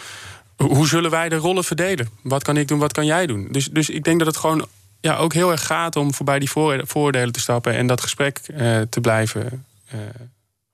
[0.56, 2.10] hoe zullen wij de rollen verdelen?
[2.24, 3.48] Wat kan ik doen, wat kan jij doen?
[3.52, 4.68] Dus, dus ik denk dat het gewoon
[5.00, 8.82] ja, ook heel erg gaat om voorbij die vooroordelen te stappen en dat gesprek uh,
[8.90, 10.00] te blijven uh,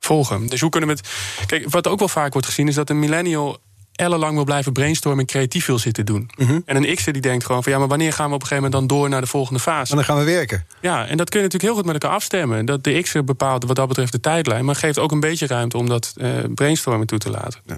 [0.07, 0.47] volgen.
[0.47, 1.07] Dus hoe kunnen we het.
[1.45, 3.59] Kijk, wat ook wel vaak wordt gezien is dat een millennial
[3.97, 6.29] ellenlang wil blijven brainstormen en creatief wil zitten doen.
[6.35, 6.59] Mhm.
[6.65, 8.69] En een X'er die denkt gewoon van ja, maar wanneer gaan we op een gegeven
[8.69, 9.89] moment dan door naar de volgende fase?
[9.91, 10.65] En dan gaan we werken.
[10.81, 12.65] Ja, en dat kun je natuurlijk heel goed met elkaar afstemmen.
[12.65, 15.77] Dat de X'er bepaalt wat dat betreft de tijdlijn, maar geeft ook een beetje ruimte
[15.77, 17.61] om dat uh, brainstormen toe te laten.
[17.65, 17.77] Ja.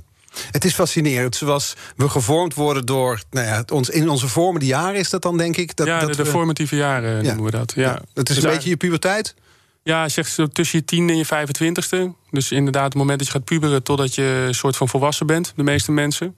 [0.51, 1.35] Het is fascinerend.
[1.35, 3.21] Zoals we gevormd worden door.
[3.31, 5.75] Nou ja, ons, in onze vormende jaren is dat dan, denk ik.
[5.75, 7.73] Dat, ja, dat de, formatieve jaren noemen we dat.
[7.75, 8.01] Ja.
[8.13, 9.35] Het is een beetje je puberteit?
[9.83, 12.17] Ja, zeg zo tussen je tiende en je 25ste.
[12.31, 15.53] Dus inderdaad, het moment dat je gaat puberen totdat je een soort van volwassen bent,
[15.55, 16.35] de meeste mensen.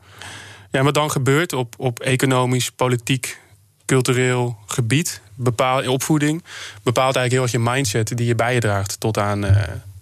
[0.72, 3.40] Ja, en wat dan gebeurt op, op economisch, politiek,
[3.86, 6.44] cultureel gebied, bepaal, opvoeding,
[6.84, 9.52] bepaalt eigenlijk heel erg je mindset die je bij je draagt tot aan uh,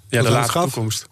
[0.07, 1.07] ja, de late toekomst.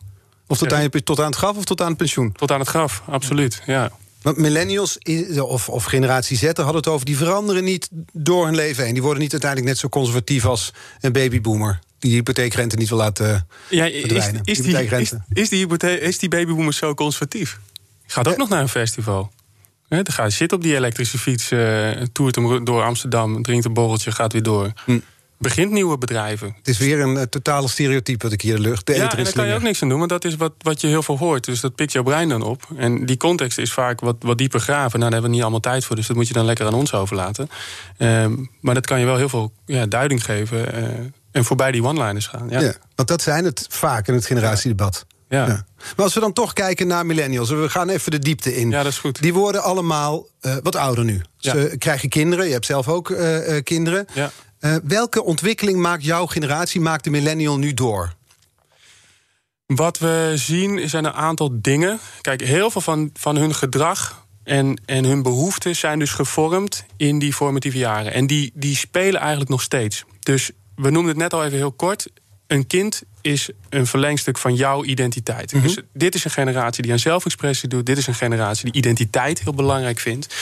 [0.47, 2.31] Of tot, aan je, tot aan het graf of tot aan het pensioen?
[2.31, 3.91] Tot aan het graf, absoluut, ja.
[4.21, 4.97] Want millennials
[5.37, 7.05] of, of generatie Z hadden het over...
[7.05, 8.93] die veranderen niet door hun leven heen.
[8.93, 13.47] Die worden niet uiteindelijk net zo conservatief als een babyboomer die hypotheekrente niet wil laten
[13.69, 14.41] ja, verdwijnen.
[14.43, 17.59] Is, is, die, is, is, die hypothe is die babyboomer zo conservatief?
[18.05, 19.31] Gaat ook nog naar een festival.
[19.87, 24.11] dan gaat zit op die elektrische fiets, uh, toert hem door Amsterdam, drinkt een borreltje,
[24.11, 24.73] gaat weer door.
[24.85, 24.99] Hm.
[25.39, 26.55] Begint nieuwe bedrijven.
[26.57, 28.85] Het is weer een uh, totale stereotype wat ik hier de lucht.
[28.85, 30.81] De ja, en daar kan je ook niks aan doen, want dat is wat, wat
[30.81, 31.45] je heel veel hoort.
[31.45, 32.67] Dus dat pikt jouw brein dan op.
[32.75, 34.99] En die context is vaak wat, wat dieper graven.
[34.99, 36.73] Nou, daar hebben we niet allemaal tijd voor, dus dat moet je dan lekker aan
[36.73, 37.49] ons overlaten.
[37.97, 41.13] Um, maar dat kan je wel heel veel ja, duiding geven.
[41.37, 42.49] En voorbij die one-liners gaan.
[42.49, 42.59] Ja.
[42.59, 45.05] Ja, want dat zijn het vaak in het generatiedebat.
[45.29, 45.47] Ja.
[45.47, 45.65] Ja.
[45.95, 48.69] Maar als we dan toch kijken naar millennials, we gaan even de diepte in.
[48.69, 49.21] Ja, dat is goed.
[49.21, 51.21] Die worden allemaal eh, wat ouder nu.
[51.37, 51.51] Ja.
[51.51, 54.07] Ze krijgen kinderen, je hebt zelf ook eh, eh, kinderen.
[54.13, 54.31] Ja.
[54.83, 58.13] Welke ontwikkeling maakt jouw generatie, maakt de millennial nu door?
[59.65, 61.99] Wat we zien zijn een aantal dingen.
[62.21, 67.19] Kijk, heel veel van, van hun gedrag en, en hun behoeften zijn dus gevormd in
[67.19, 68.13] die formatieve jaren.
[68.13, 70.05] En die, die spelen eigenlijk nog steeds.
[70.19, 72.07] Dus we noemden het net al even heel kort.
[72.47, 75.61] Een kind is een verlengstuk van jouw identiteit.
[75.61, 77.85] Dus dit is een generatie die aan zelfexpressie doet.
[77.85, 80.35] Dit is een generatie die identiteit heel belangrijk vindt.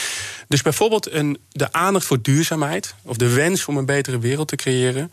[0.48, 2.94] Dus bijvoorbeeld een, de aandacht voor duurzaamheid...
[3.02, 5.12] of de wens om een betere wereld te creëren...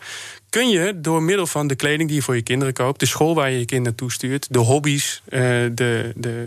[0.49, 2.99] kun je door middel van de kleding die je voor je kinderen koopt...
[2.99, 4.47] de school waar je je kind naartoe stuurt...
[4.49, 5.39] de hobby's, eh,
[5.71, 6.45] de, de,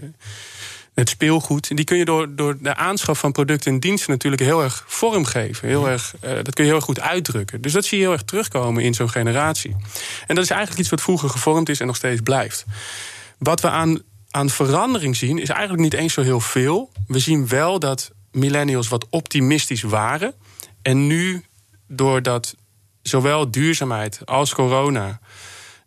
[0.96, 1.76] het speelgoed...
[1.76, 5.68] die kun je door, door de aanschaf van producten en diensten natuurlijk heel erg vormgeven.
[5.68, 7.60] Heel erg, eh, dat kun je heel erg goed uitdrukken.
[7.60, 9.76] Dus dat zie je heel erg terugkomen in zo'n generatie.
[10.26, 12.64] En dat is eigenlijk iets wat vroeger gevormd is en nog steeds blijft.
[13.38, 16.92] Wat we aan, aan verandering zien is eigenlijk niet eens zo heel veel.
[17.06, 20.34] We zien wel dat millennials wat optimistisch waren...
[20.82, 21.44] en nu
[21.88, 22.54] doordat
[23.02, 25.20] zowel duurzaamheid als corona...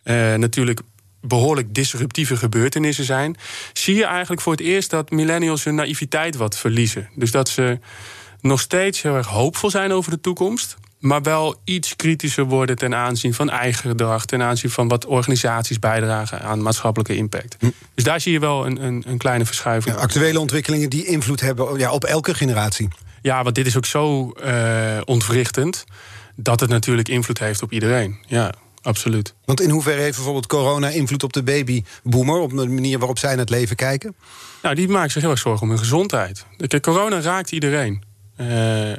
[0.04, 0.82] eh, natuurlijk
[1.22, 3.36] behoorlijk disruptieve gebeurtenissen zijn,
[3.74, 7.10] zie je eigenlijk voor het eerst dat millennials hun naïviteit wat verliezen.
[7.16, 7.80] Dus dat ze
[8.42, 12.96] nog steeds heel erg hoopvol zijn over de toekomst, maar wel iets kritischer worden ten
[12.96, 17.58] aanzien van eigen gedrag, ten aanzien van wat organisaties bijdragen aan maatschappelijke impact.
[17.94, 19.96] Dus daar zie je wel een, een, een kleine verschuiving.
[19.96, 22.88] Ja, actuele ontwikkelingen die invloed hebben ja, op elke generatie.
[23.22, 25.86] Ja, want dit is ook zo eh, ontwrichtend
[26.36, 28.18] dat het natuurlijk invloed heeft op iedereen.
[28.28, 29.34] Ja, absoluut.
[29.46, 32.40] Want in hoeverre heeft bijvoorbeeld corona invloed op de babyboomer...
[32.40, 34.16] op de manier waarop zij naar het leven kijken?
[34.62, 36.46] Nou, die maken zich heel erg zorgen om hun gezondheid.
[36.68, 38.04] Kijk, corona raakt iedereen.
[38.38, 38.92] Uh,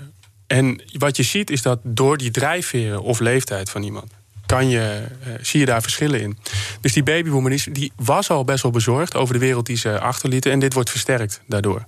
[0.46, 4.12] en wat je ziet is dat door die drijfveren of leeftijd van iemand...
[4.46, 6.38] Kan je, uh, zie je daar verschillen in.
[6.80, 10.52] Dus die babyboomer die was al best wel bezorgd over de wereld die ze achterlieten...
[10.52, 11.86] en dit wordt versterkt daardoor.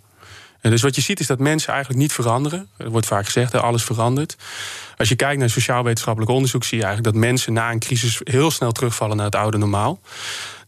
[0.70, 2.68] Dus wat je ziet is dat mensen eigenlijk niet veranderen.
[2.76, 4.36] Er wordt vaak gezegd dat alles verandert.
[4.96, 6.64] Als je kijkt naar sociaal-wetenschappelijk onderzoek...
[6.64, 10.00] zie je eigenlijk dat mensen na een crisis heel snel terugvallen naar het oude normaal.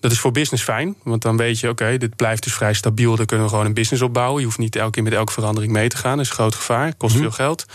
[0.01, 1.69] Dat is voor business fijn, want dan weet je...
[1.69, 4.41] oké, okay, dit blijft dus vrij stabiel, dan kunnen we gewoon een business opbouwen.
[4.41, 6.17] Je hoeft niet elke keer met elke verandering mee te gaan.
[6.17, 7.67] Dat is een groot gevaar, kost veel geld.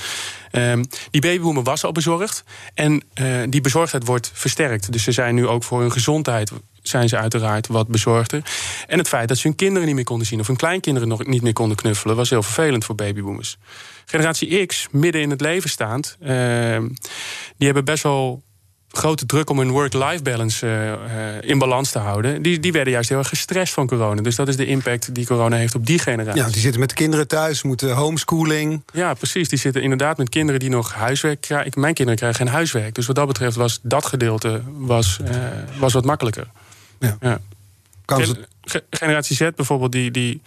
[0.52, 2.44] Um, die babyboomer was al bezorgd.
[2.74, 4.92] En uh, die bezorgdheid wordt versterkt.
[4.92, 6.52] Dus ze zijn nu ook voor hun gezondheid
[6.90, 8.44] zijn ze uiteraard wat bezorgder.
[8.88, 10.40] En het feit dat ze hun kinderen niet meer konden zien...
[10.40, 12.16] of hun kleinkinderen nog niet meer konden knuffelen...
[12.16, 13.58] was heel vervelend voor babyboomers.
[14.06, 16.18] Generatie X, midden in het leven staand...
[16.22, 16.28] Uh,
[17.58, 18.42] die hebben best wel
[18.92, 22.42] grote druk om hun work-life balance uh, in balans te houden.
[22.42, 24.22] Die, die werden juist heel erg gestrest van corona.
[24.22, 26.42] Dus dat is de impact die corona heeft op die generatie.
[26.42, 28.84] Ja, die zitten met de kinderen thuis, moeten homeschooling.
[28.94, 29.50] Ja, precies.
[29.50, 31.80] Die zitten inderdaad met kinderen die nog huiswerk krijgen.
[31.80, 32.96] Mijn kinderen krijgen geen huiswerk.
[32.96, 35.28] Dus wat dat betreft was dat gedeelte was, uh,
[35.80, 36.48] was wat makkelijker.
[37.00, 37.18] Ja.
[37.22, 37.40] ja.
[38.06, 38.48] Gen
[38.90, 40.42] generatie Z bijvoorbeeld, die, die,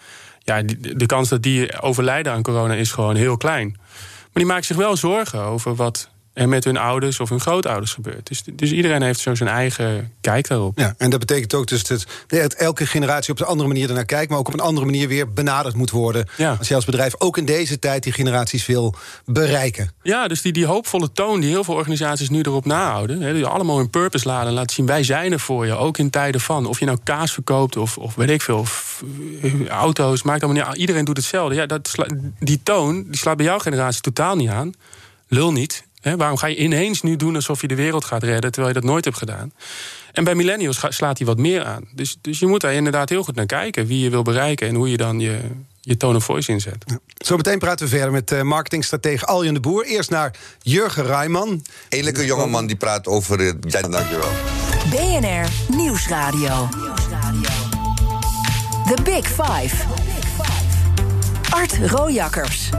[0.45, 3.77] ja, die, de kans dat die overlijden aan corona is gewoon heel klein.
[3.77, 7.93] Maar die maken zich wel zorgen over wat er met hun ouders of hun grootouders
[7.93, 8.29] gebeurt.
[8.29, 10.79] Dus, dus iedereen heeft zo zijn eigen kijk daarop.
[10.79, 14.05] Ja, en dat betekent ook dus dat, dat elke generatie op een andere manier ernaar
[14.05, 14.31] kijkt...
[14.31, 16.29] maar ook op een andere manier weer benaderd moet worden.
[16.37, 16.57] Ja.
[16.59, 19.91] Als je als bedrijf ook in deze tijd die generaties wil bereiken.
[20.03, 23.21] Ja, dus die, die hoopvolle toon die heel veel organisaties nu erop nahouden...
[23.21, 24.87] Hè, die allemaal hun purpose laden en laten zien...
[24.87, 26.67] wij zijn er voor je, ook in tijden van.
[26.67, 29.03] Of je nou kaas verkoopt of, of weet ik veel, of
[29.43, 31.55] uh, auto's, maakt allemaal niet Iedereen doet hetzelfde.
[31.55, 32.07] Ja, dat sla,
[32.39, 34.73] die toon die slaat bij jouw generatie totaal niet aan.
[35.29, 35.85] Lul niet.
[36.03, 38.53] He, waarom ga je ineens nu doen alsof je de wereld gaat redden...
[38.53, 39.53] terwijl je dat nooit hebt gedaan?
[40.13, 41.85] En bij millennials slaat hij wat meer aan.
[41.95, 43.87] Dus, dus je moet daar inderdaad heel goed naar kijken...
[43.87, 45.41] wie je wil bereiken en hoe je dan je,
[45.81, 46.85] je tone of voice inzet.
[46.87, 46.99] Ja.
[47.19, 49.85] Zo meteen praten we verder met uh, marketingstratege Aljan de Boer.
[49.85, 51.65] Eerst naar Jurgen Rijman.
[51.89, 53.41] Eindelijk een jongeman die praat over...
[53.41, 54.31] Uh, ja, dankjewel.
[54.91, 56.69] BNR Nieuwsradio.
[58.95, 59.77] The Big Five.
[61.51, 62.71] Art Rojakkers.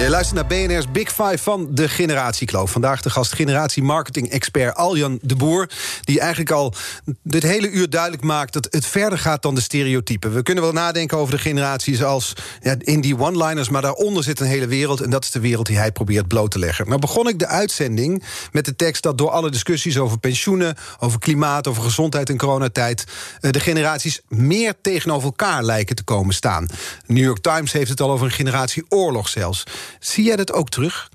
[0.00, 2.70] Je luistert naar BNR's Big Five van de Generatiekloof.
[2.70, 5.70] Vandaag de gast generatie marketing-expert Aljan de Boer...
[6.00, 6.74] die eigenlijk al
[7.22, 8.52] dit hele uur duidelijk maakt...
[8.52, 10.34] dat het verder gaat dan de stereotypen.
[10.34, 12.32] We kunnen wel nadenken over de generaties als
[12.62, 13.68] ja, in die one-liners...
[13.68, 16.50] maar daaronder zit een hele wereld en dat is de wereld die hij probeert bloot
[16.50, 16.88] te leggen.
[16.88, 19.98] Nou begon ik de uitzending met de tekst dat door alle discussies...
[19.98, 23.04] over pensioenen, over klimaat, over gezondheid en coronatijd...
[23.40, 26.66] de generaties meer tegenover elkaar lijken te komen staan.
[27.06, 29.64] De New York Times heeft het al over een generatie oorlog zelfs.
[29.98, 31.08] Zie jij dat ook terug?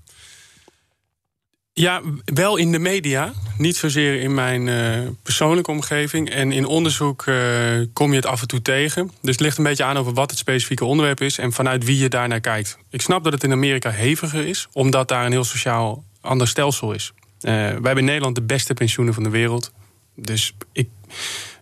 [1.73, 3.33] Ja, wel in de media.
[3.57, 6.29] Niet zozeer in mijn uh, persoonlijke omgeving.
[6.29, 7.35] En in onderzoek uh,
[7.93, 9.11] kom je het af en toe tegen.
[9.21, 11.37] Dus het ligt een beetje aan over wat het specifieke onderwerp is...
[11.37, 12.77] en vanuit wie je daar naar kijkt.
[12.89, 14.67] Ik snap dat het in Amerika heviger is...
[14.71, 17.13] omdat daar een heel sociaal ander stelsel is.
[17.39, 19.71] wij hebben in Nederland de beste pensioenen van de wereld.
[20.15, 20.89] Dus ik,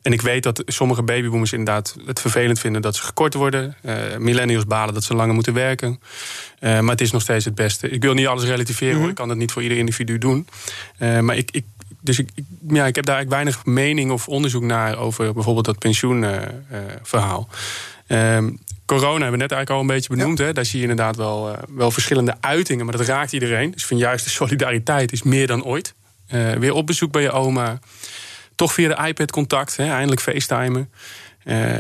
[0.03, 3.75] en ik weet dat sommige babyboomers inderdaad het vervelend vinden dat ze gekort worden.
[3.85, 5.99] Uh, millennials balen dat ze langer moeten werken.
[6.59, 7.89] Uh, maar het is nog steeds het beste.
[7.89, 10.47] Ik wil niet alles relativeren, mm ik kan dat niet voor ieder individu doen.
[10.99, 11.65] Uh, maar ik, ik,
[11.99, 12.29] dus ik,
[12.67, 17.49] ja, ik heb daar eigenlijk weinig mening of onderzoek naar over bijvoorbeeld dat pensioenverhaal.
[18.07, 18.51] Ehm,
[18.85, 20.37] corona hebben we net eigenlijk al een beetje benoemd.
[20.37, 20.53] Hè?
[20.53, 23.71] Daar zie je inderdaad wel, wel verschillende uitingen, maar dat raakt iedereen.
[23.71, 25.93] Dus van juist de solidariteit is meer dan ooit.
[26.59, 27.79] weer op bezoek bij je oma
[28.55, 30.91] toch via de iPad contact, hè, eindelijk facetimen.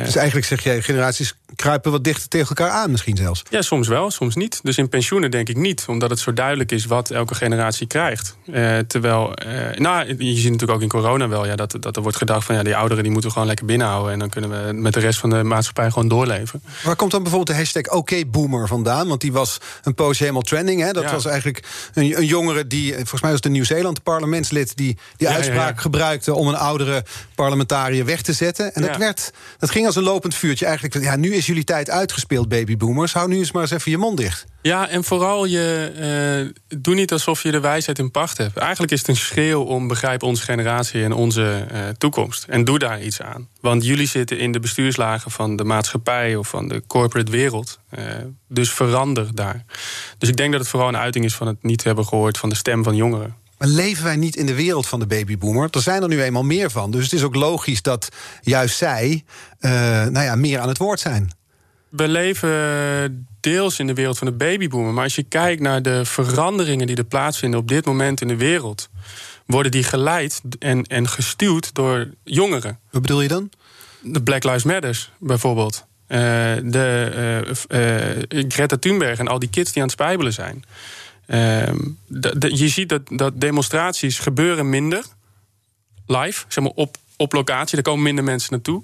[0.03, 3.43] Dus eigenlijk zeg jij, generaties kruipen wat dichter tegen elkaar aan misschien zelfs?
[3.49, 4.59] Ja, soms wel, soms niet.
[4.63, 8.37] Dus in pensioenen denk ik niet, omdat het zo duidelijk is wat elke generatie krijgt.
[8.45, 12.01] Uh, terwijl, uh, nou, je ziet natuurlijk ook in corona wel, ja, dat, dat er
[12.01, 14.49] wordt gedacht van ja, die ouderen die moeten we gewoon lekker binnenhouden en dan kunnen
[14.49, 16.61] we met de rest van de maatschappij gewoon doorleven.
[16.83, 19.07] Waar komt dan bijvoorbeeld de hashtag OKBoomer vandaan?
[19.07, 20.81] Want die was een poosje helemaal trending.
[20.81, 20.91] Hè?
[20.91, 25.29] Dat was eigenlijk een, een, jongere die, volgens mij was de Nieuw-Zeeland parlementslid, die die
[25.29, 28.73] uitspraak gebruikte om een oudere parlementariër weg te zetten.
[28.73, 30.65] En dat, werd, dat ging als een lopend vuurtje.
[30.65, 33.13] Eigenlijk, ja, nu is jullie tijd uitgespeeld, babyboomers.
[33.13, 34.45] Hou nu eens maar eens even je mond dicht.
[34.61, 38.57] Ja, en vooral je uh, doe niet alsof je de wijsheid in pacht hebt.
[38.57, 42.43] Eigenlijk is het een schreeuw om begrijp onze generatie en onze uh, toekomst.
[42.43, 43.47] En doe daar iets aan.
[43.61, 47.79] Want jullie zitten in de bestuurslagen van de maatschappij of van de corporate wereld.
[47.97, 48.05] Uh,
[48.47, 49.65] dus verander daar.
[50.17, 52.49] Dus ik denk dat het vooral een uiting is van het niet hebben gehoord van
[52.49, 53.35] de stem van jongeren.
[53.63, 55.67] Maar leven wij niet in de wereld van de babyboomer?
[55.71, 56.91] Er zijn er nu eenmaal meer van.
[56.91, 58.09] Dus het is ook logisch dat
[58.41, 59.23] juist zij
[59.59, 61.31] nou ja, meer aan het woord zijn
[61.95, 64.93] we leven deels in de wereld van de babyboomer.
[64.93, 68.35] Maar als je kijkt naar de veranderingen die er plaatsvinden op dit moment in de
[68.35, 68.89] wereld,
[69.45, 72.79] worden die geleid en, en gestuurd door jongeren.
[72.91, 73.49] Wat bedoel je dan?
[74.01, 75.85] De Black Lives Matters bijvoorbeeld.
[76.07, 76.19] Uh,
[76.63, 80.63] de uh, uh, Greta Thunberg en al die kids die aan het spijbelen zijn.
[81.33, 81.77] Ehm,
[82.39, 85.03] je ziet dat, dat demonstraties gebeuren minder
[86.07, 87.77] live, zeg maar op, op locatie.
[87.77, 88.83] Er komen minder mensen naartoe.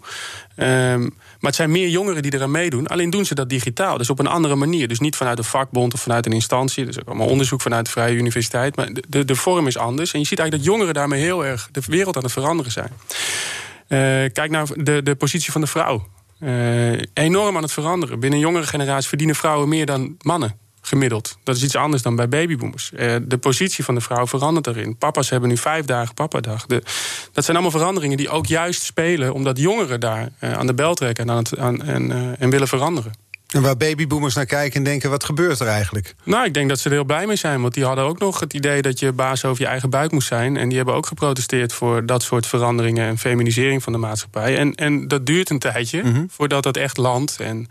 [0.56, 1.02] Um,
[1.40, 2.88] maar het zijn meer jongeren die eraan meedoen.
[2.88, 3.98] Alleen doen ze dat digitaal.
[3.98, 4.88] Dus op een andere manier.
[4.88, 6.86] Dus niet vanuit een vakbond of vanuit een instantie.
[6.86, 8.76] Dus ook allemaal onderzoek vanuit de Vrije Universiteit.
[8.76, 10.14] Maar de, de vorm is anders.
[10.14, 12.92] En je ziet eigenlijk dat jongeren daarmee heel erg de wereld aan het veranderen zijn.
[12.92, 14.00] Uh,
[14.34, 16.08] kijk naar de, de positie van de vrouw.
[16.40, 18.20] Uh, enorm aan het veranderen.
[18.20, 21.38] Binnen jongere generatie verdienen vrouwen meer dan mannen gemiddeld.
[21.44, 22.92] Dat is iets anders dan bij babyboomers.
[22.94, 24.98] Eh, de positie van de vrouw verandert erin.
[24.98, 26.66] Papa's hebben nu vijf dagen papadag.
[26.66, 26.84] De,
[27.32, 29.34] dat zijn allemaal veranderingen die ook juist spelen...
[29.34, 32.68] omdat jongeren daar eh, aan de bel trekken en, aan het, aan, en, en willen
[32.68, 33.12] veranderen.
[33.50, 36.16] En waar babyboomers naar kijken en denken, wat gebeurt er eigenlijk?
[36.24, 37.62] Nou, ik denk dat ze er heel blij mee zijn.
[37.62, 40.28] Want die hadden ook nog het idee dat je baas over je eigen buik moest
[40.28, 40.58] zijn.
[40.58, 43.08] En die hebben ook geprotesteerd voor dat soort veranderingen...
[43.08, 44.58] en feminisering van de maatschappij.
[44.58, 46.28] En, en dat duurt een tijdje mm -hmm.
[46.32, 47.40] voordat dat echt landt...
[47.40, 47.68] En,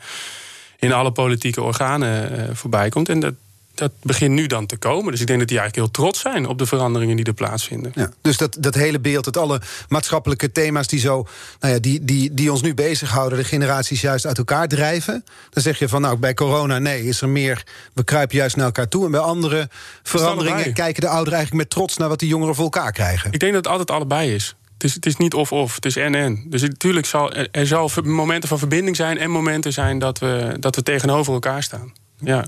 [0.78, 3.08] in alle politieke organen uh, voorbij komt.
[3.08, 3.34] En dat,
[3.74, 5.10] dat begint nu dan te komen.
[5.10, 7.92] Dus ik denk dat die eigenlijk heel trots zijn op de veranderingen die er plaatsvinden.
[7.94, 11.26] Ja, dus dat, dat hele beeld, dat alle maatschappelijke thema's die, zo,
[11.60, 15.24] nou ja, die, die, die ons nu bezighouden, de generaties juist uit elkaar drijven.
[15.50, 17.64] Dan zeg je van nou, bij corona nee, is er meer,
[17.94, 19.04] we kruipen juist naar elkaar toe.
[19.04, 19.68] En bij andere
[20.02, 23.32] veranderingen kijken de ouderen eigenlijk met trots naar wat die jongeren voor elkaar krijgen.
[23.32, 24.54] Ik denk dat het altijd allebei is.
[24.78, 26.44] Het is, het is niet of-of, het is en-en.
[26.46, 29.18] Dus natuurlijk zal er zal momenten van verbinding zijn...
[29.18, 31.92] en momenten zijn dat we, dat we tegenover elkaar staan.
[32.20, 32.46] Ja.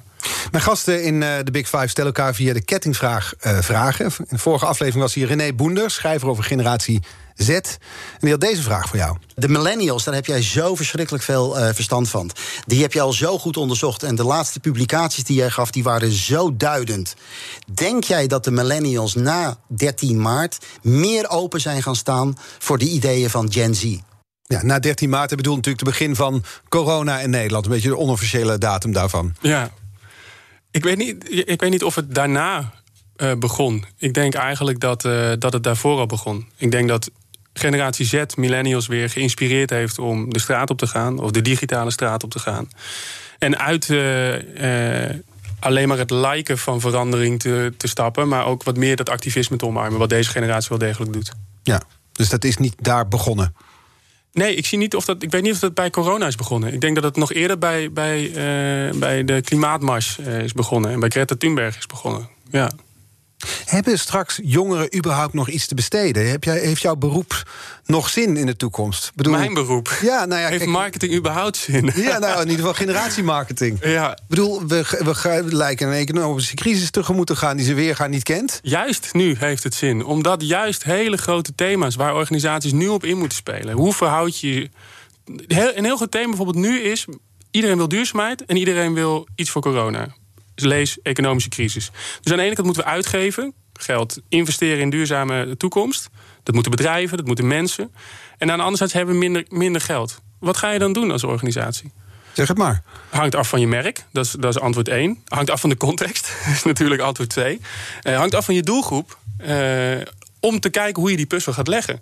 [0.51, 4.05] Mijn gasten in uh, de Big Five stellen elkaar via de kettingvraag uh, vragen.
[4.05, 7.03] In de vorige aflevering was hier René Boender, schrijver over generatie
[7.35, 7.49] Z.
[7.49, 7.63] En
[8.19, 9.17] die had deze vraag voor jou.
[9.35, 12.31] De millennials, daar heb jij zo verschrikkelijk veel uh, verstand van.
[12.67, 14.03] Die heb je al zo goed onderzocht.
[14.03, 17.15] En de laatste publicaties die jij gaf, die waren zo duidend.
[17.75, 20.59] Denk jij dat de millennials na 13 maart...
[20.83, 23.99] meer open zijn gaan staan voor de ideeën van Gen Z?
[24.51, 27.65] Ja, na 13 maart, bedoel natuurlijk het begin van corona in Nederland.
[27.65, 29.35] Een beetje de onofficiële datum daarvan.
[29.41, 29.71] Ja,
[30.71, 32.73] ik weet niet, ik weet niet of het daarna
[33.17, 33.85] uh, begon.
[33.99, 36.47] Ik denk eigenlijk dat, uh, dat het daarvoor al begon.
[36.57, 37.11] Ik denk dat
[37.53, 41.91] generatie Z, millennials, weer geïnspireerd heeft om de straat op te gaan, of de digitale
[41.91, 42.69] straat op te gaan.
[43.39, 44.35] En uit uh,
[45.59, 49.57] alleen maar het lijken van verandering te, te stappen, maar ook wat meer dat activisme
[49.57, 51.33] te omarmen, wat deze generatie wel degelijk doet.
[51.63, 51.83] Ja,
[52.13, 53.55] dus dat is niet daar begonnen.
[54.33, 56.73] Nee, ik, zie niet of dat, ik weet niet of dat bij corona is begonnen.
[56.73, 60.91] Ik denk dat het nog eerder bij, bij, uh, bij de klimaatmars uh, is begonnen.
[60.91, 62.29] En bij Greta Thunberg is begonnen.
[62.51, 62.71] Ja.
[63.65, 66.31] Hebben straks jongeren überhaupt nog iets te besteden?
[66.31, 67.51] Heb jij, heeft jouw beroep
[67.87, 69.13] nog zin in de toekomst?
[69.15, 69.99] Bedoel, Mijn beroep?
[70.03, 71.91] Ja, nou ja, heeft marketing überhaupt zin?
[72.01, 73.79] Ja, nou in ieder geval generatiemarketing.
[73.91, 74.11] Ja.
[74.13, 77.57] Ik bedoel, we, we lijken een economische crisis tegemoet te gaan...
[77.57, 78.61] die ze weer gaan niet kent.
[78.63, 80.05] Juist nu heeft het zin.
[80.05, 81.95] Omdat juist hele grote thema's...
[81.95, 83.77] waar organisaties nu op in moeten spelen.
[83.77, 84.71] Hoe verhoud je...
[85.47, 87.07] Een heel groot thema bijvoorbeeld nu is...
[87.51, 90.19] iedereen wil duurzaamheid en iedereen wil iets voor corona
[90.67, 91.91] lees economische crisis.
[92.21, 96.09] Dus aan de ene kant moeten we uitgeven, geld investeren in duurzame toekomst.
[96.43, 97.93] Dat moeten bedrijven, dat moeten mensen.
[98.39, 100.21] En aan de andere zijde hebben we minder, minder geld.
[100.39, 101.93] Wat ga je dan doen als organisatie?
[102.33, 102.83] Zeg het maar.
[103.09, 105.23] Hangt af van je merk, dat is, dat is antwoord 1.
[105.25, 107.61] Hangt af van de context, dat is natuurlijk antwoord 2.
[108.03, 110.01] Uh, hangt af van je doelgroep, uh,
[110.41, 112.01] om te kijken hoe je die puzzel gaat leggen.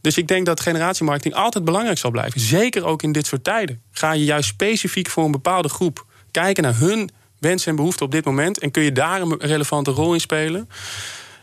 [0.00, 2.40] Dus ik denk dat generatiemarketing altijd belangrijk zal blijven.
[2.40, 3.82] Zeker ook in dit soort tijden.
[3.90, 7.10] Ga je juist specifiek voor een bepaalde groep kijken naar hun
[7.40, 8.58] wensen en behoeften op dit moment...
[8.58, 10.68] en kun je daar een relevante rol in spelen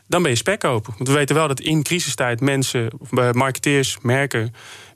[0.08, 0.94] dan ben je spekkoper.
[0.98, 2.90] Want we weten wel dat in crisistijd mensen,
[3.32, 4.54] marketeers, merken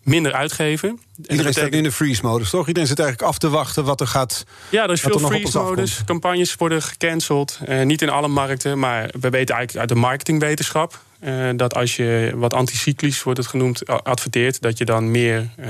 [0.10, 1.00] minder uitgeven.
[1.28, 2.68] Iedereen staat nu in de freeze-modus, toch?
[2.68, 4.46] Iedereen zit eigenlijk af te wachten wat er gaat.
[4.70, 6.02] Ja, er is veel freeze-modus.
[6.06, 7.60] Campagnes worden gecanceld.
[7.66, 11.00] Eh, niet in alle markten, maar we weten eigenlijk uit de marketingwetenschap.
[11.24, 15.68] Uh, dat als je wat anticyclisch wordt het genoemd, adverteert, dat je dan meer, uh,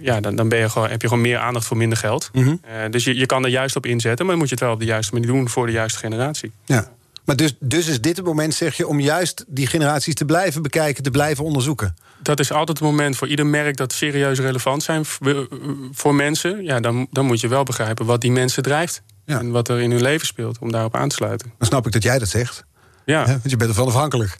[0.00, 2.30] ja, dan, dan ben je gewoon, heb je gewoon meer aandacht voor minder geld.
[2.32, 2.60] Mm -hmm.
[2.66, 4.72] uh, dus je, je kan er juist op inzetten, maar dan moet je het wel
[4.72, 6.52] op de juiste manier doen voor de juiste generatie.
[6.64, 6.90] Ja.
[7.24, 10.62] Maar dus, dus is dit het moment, zeg je, om juist die generaties te blijven
[10.62, 11.96] bekijken, te blijven onderzoeken?
[12.22, 15.04] Dat is altijd het moment voor ieder merk dat serieus relevant zijn
[15.92, 16.64] voor mensen.
[16.64, 19.02] Ja, dan, dan moet je wel begrijpen wat die mensen drijft.
[19.24, 19.38] Ja.
[19.38, 21.52] En wat er in hun leven speelt, om daarop aan te sluiten.
[21.58, 22.64] Dan snap ik dat jij dat zegt.
[23.04, 23.26] Ja.
[23.26, 24.38] want je bent ervan afhankelijk.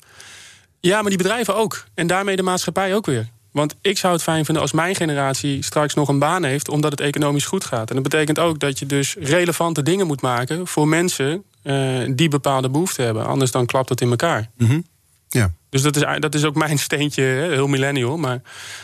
[0.81, 1.85] Ja, maar die bedrijven ook.
[1.95, 3.29] En daarmee de maatschappij ook weer.
[3.53, 6.91] Want ik zou het fijn vinden als mijn generatie straks nog een baan heeft, omdat
[6.91, 7.89] het economisch goed gaat.
[7.89, 12.29] En dat betekent ook dat je dus relevante dingen moet maken voor mensen uh, die
[12.29, 13.27] bepaalde behoeften hebben.
[13.27, 14.51] Anders dan klapt het in elkaar.
[14.57, 14.85] Mm -hmm.
[15.29, 15.53] Ja.
[15.73, 18.17] Dus dat is, dat is ook mijn steentje, heel millennial.
[18.17, 18.43] Maar dat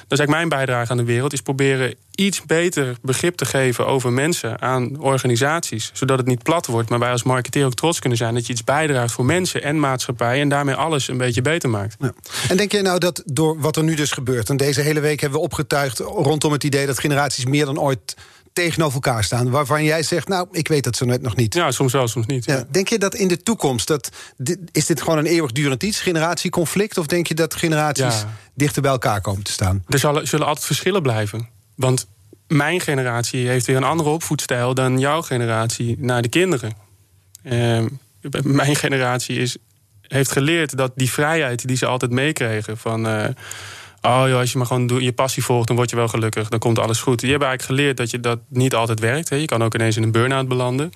[0.08, 1.32] is eigenlijk mijn bijdrage aan de wereld.
[1.32, 5.90] Is proberen iets beter begrip te geven over mensen aan organisaties.
[5.92, 6.88] Zodat het niet plat wordt.
[6.88, 9.80] Maar wij als marketeer ook trots kunnen zijn dat je iets bijdraagt voor mensen en
[9.80, 10.40] maatschappij.
[10.40, 11.96] En daarmee alles een beetje beter maakt.
[11.98, 12.12] Ja.
[12.48, 14.50] En denk jij nou dat door wat er nu dus gebeurt.
[14.50, 18.16] En deze hele week hebben we opgetuigd rondom het idee dat generaties meer dan ooit
[18.53, 19.51] tegenover elkaar staan.
[19.51, 21.55] Waarvan jij zegt, nou, ik weet dat zo net nog niet.
[21.55, 22.44] Ja, soms wel, soms niet.
[22.44, 22.64] Ja.
[22.70, 24.11] Denk je dat in de toekomst, dat,
[24.72, 26.99] is dit gewoon een eeuwigdurend iets, generatieconflict?
[26.99, 28.36] Of denk je dat generaties ja.
[28.55, 29.84] dichter bij elkaar komen te staan?
[29.88, 31.49] Er zullen, zullen altijd verschillen blijven.
[31.74, 32.07] Want
[32.46, 36.72] mijn generatie heeft weer een andere opvoedstijl dan jouw generatie naar de kinderen.
[37.42, 37.84] Uh,
[38.42, 39.57] mijn generatie is,
[40.03, 43.07] heeft geleerd dat die vrijheid die ze altijd meekregen van.
[43.07, 43.24] Uh,
[44.03, 46.49] Oh joh, als je maar gewoon je passie volgt, dan word je wel gelukkig.
[46.49, 47.20] Dan komt alles goed.
[47.20, 49.28] Die hebben eigenlijk geleerd dat je dat niet altijd werkt.
[49.28, 49.36] Hè.
[49.36, 50.90] Je kan ook ineens in een burn-out belanden.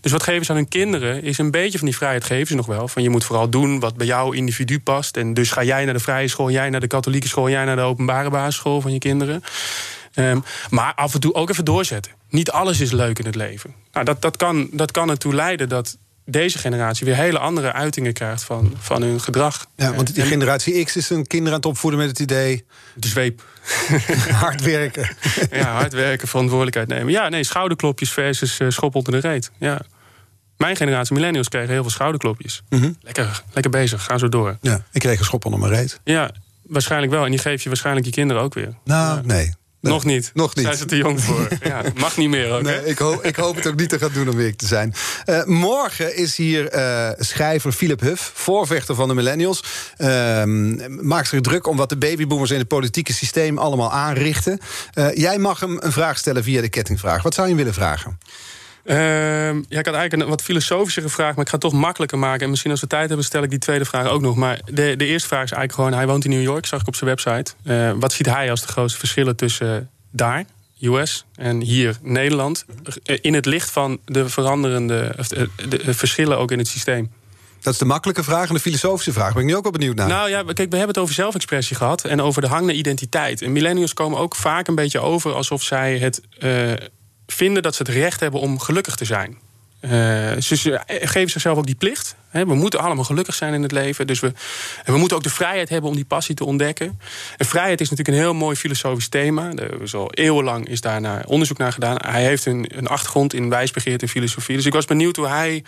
[0.00, 2.54] Dus wat geven ze aan hun kinderen is een beetje van die vrijheid geven ze
[2.54, 2.88] nog wel.
[2.88, 5.16] Van je moet vooral doen wat bij jouw individu past.
[5.16, 7.76] En dus ga jij naar de vrije school, jij naar de katholieke school, jij naar
[7.76, 9.42] de openbare basisschool van je kinderen.
[10.14, 12.12] Um, maar af en toe ook even doorzetten.
[12.28, 13.74] Niet alles is leuk in het leven.
[13.92, 18.12] Nou, dat, dat, kan, dat kan ertoe leiden dat deze generatie weer hele andere uitingen
[18.12, 19.66] krijgt van, van hun gedrag.
[19.76, 22.64] Ja, want die generatie X is een kinderen aan het opvoeden met het idee.
[22.94, 23.42] De zweep.
[24.44, 25.16] hard werken.
[25.50, 27.12] ja, hard werken, verantwoordelijkheid nemen.
[27.12, 29.50] Ja, nee, schouderklopjes versus uh, schop onder de reet.
[29.58, 29.80] Ja.
[30.56, 32.62] Mijn generatie millennials kregen heel veel schouderklopjes.
[32.68, 32.96] Mm -hmm.
[33.00, 34.56] lekker, lekker bezig, ga zo door.
[34.60, 36.00] Ja, ik kreeg een schop onder mijn reet.
[36.04, 36.30] Ja,
[36.62, 37.24] waarschijnlijk wel.
[37.24, 38.74] En die geef je waarschijnlijk je kinderen ook weer.
[38.84, 39.22] Nou, ja.
[39.24, 39.54] nee.
[39.84, 40.30] Nee, nog niet.
[40.34, 40.64] Nog niet.
[40.64, 41.48] Zijn ze te jong voor?
[41.62, 42.62] ja, mag niet meer ook.
[42.62, 44.94] Nee, ik, hoop, ik hoop het ook niet te gaan doen om week te zijn.
[45.26, 49.64] Uh, morgen is hier uh, schrijver Philip Huff, voorvechter van de millennials.
[49.98, 50.42] Uh,
[50.88, 54.58] maakt zich druk om wat de babyboomers in het politieke systeem allemaal aanrichten.
[54.92, 57.22] Eh, jij mag hem een vraag stellen via de kettingvraag.
[57.22, 58.18] Wat zou je willen vragen?
[58.84, 58.96] Uh,
[59.46, 62.40] ja, ik had eigenlijk een wat filosofischere vraag, maar ik ga het toch makkelijker maken.
[62.40, 64.36] En misschien als we tijd hebben, stel ik die tweede vraag ook nog.
[64.36, 66.86] Maar de, de eerste vraag is eigenlijk gewoon: hij woont in New York, zag ik
[66.86, 67.52] op zijn website.
[67.64, 70.44] Uh, wat ziet hij als de grootste verschillen tussen daar,
[70.80, 72.64] US, en hier, Nederland?
[73.02, 75.48] In het licht van de veranderende de,
[75.84, 77.10] de verschillen ook in het systeem.
[77.64, 79.32] Dat is de makkelijke vraag en de filosofische vraag.
[79.32, 80.08] Ben ik nu ook wel benieuwd naar.
[80.08, 83.42] Nou ja, kijk, we hebben het over zelfexpressie gehad en over de hang naar identiteit.
[83.42, 86.22] En millennials komen ook vaak een beetje over alsof zij het.
[86.38, 86.72] Uh,
[87.26, 89.38] vinden dat ze het recht hebben om gelukkig te zijn.
[89.84, 89.90] Uh,
[90.40, 92.16] ze geven zichzelf ook die plicht.
[92.30, 94.06] We moeten allemaal gelukkig zijn in het leven.
[94.06, 94.32] Dus we,
[94.84, 97.00] en we moeten ook de vrijheid hebben om die passie te ontdekken.
[97.36, 99.52] En vrijheid is natuurlijk een heel mooi filosofisch thema.
[99.52, 101.96] Er is al eeuwenlang is daar onderzoek naar gedaan.
[102.06, 104.56] Hij heeft een, een achtergrond in wijsbegeerte en filosofie.
[104.56, 105.64] Dus ik was benieuwd hoe hij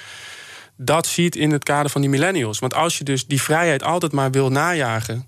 [0.77, 2.59] dat ziet in het kader van die millennials.
[2.59, 5.27] Want als je dus die vrijheid altijd maar wil najagen...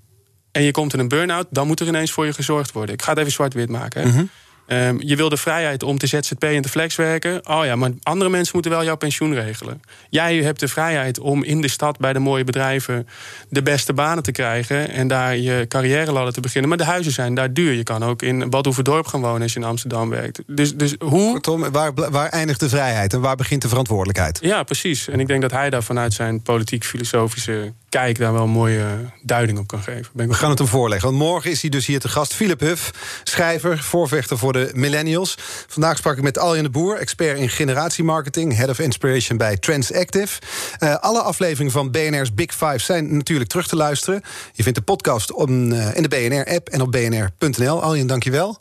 [0.53, 2.95] en je komt in een burn-out, dan moet er ineens voor je gezorgd worden.
[2.95, 4.31] Ik ga het even zwart-wit maken.
[4.71, 7.49] Um, je wil de vrijheid om te ZZP en te flex werken.
[7.49, 9.83] Oh ja, maar andere mensen moeten wel jouw pensioen regelen.
[10.11, 13.09] Jij hebt de vrijheid om in de stad bij de mooie bedrijven
[13.49, 16.69] de beste banen te krijgen en daar je carrière ladder te beginnen.
[16.69, 17.73] Maar de huizen zijn daar duur.
[17.73, 20.43] Je kan ook in Badhoevedorp gaan wonen als je in Amsterdam werkt.
[20.47, 21.33] Dus, dus hoe.
[21.33, 24.39] Kortom, waar, waar eindigt de vrijheid en waar begint de verantwoordelijkheid?
[24.43, 25.09] Ja, precies.
[25.09, 28.87] En ik denk dat hij daar vanuit zijn politiek-filosofische kijk daar wel een mooie
[29.23, 30.11] duiding op kan geven.
[30.13, 31.09] We gaan het hem voorleggen.
[31.09, 32.35] Want morgen is hij dus hier te gast.
[32.35, 32.93] Philip Huff,
[33.25, 35.35] schrijver, voorvechter voor de millennials.
[35.67, 40.41] Vandaag sprak ik met Aljen de Boer, expert in generatiemarketing, head of inspiration bij Transactive.
[40.79, 44.23] Uh, alle afleveringen van BNR's Big Five zijn natuurlijk terug te luisteren.
[44.53, 47.83] Je vindt de podcast uh, in de BNR-app en op bnr.nl.
[47.83, 48.59] Aljen, dankjewel.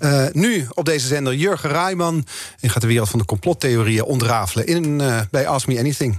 [0.00, 2.26] Uh, nu op deze zender Jurgen Rijman.
[2.60, 6.18] En gaat de wereld van de complottheorieën ontrafelen in, bij Ask Me Anything.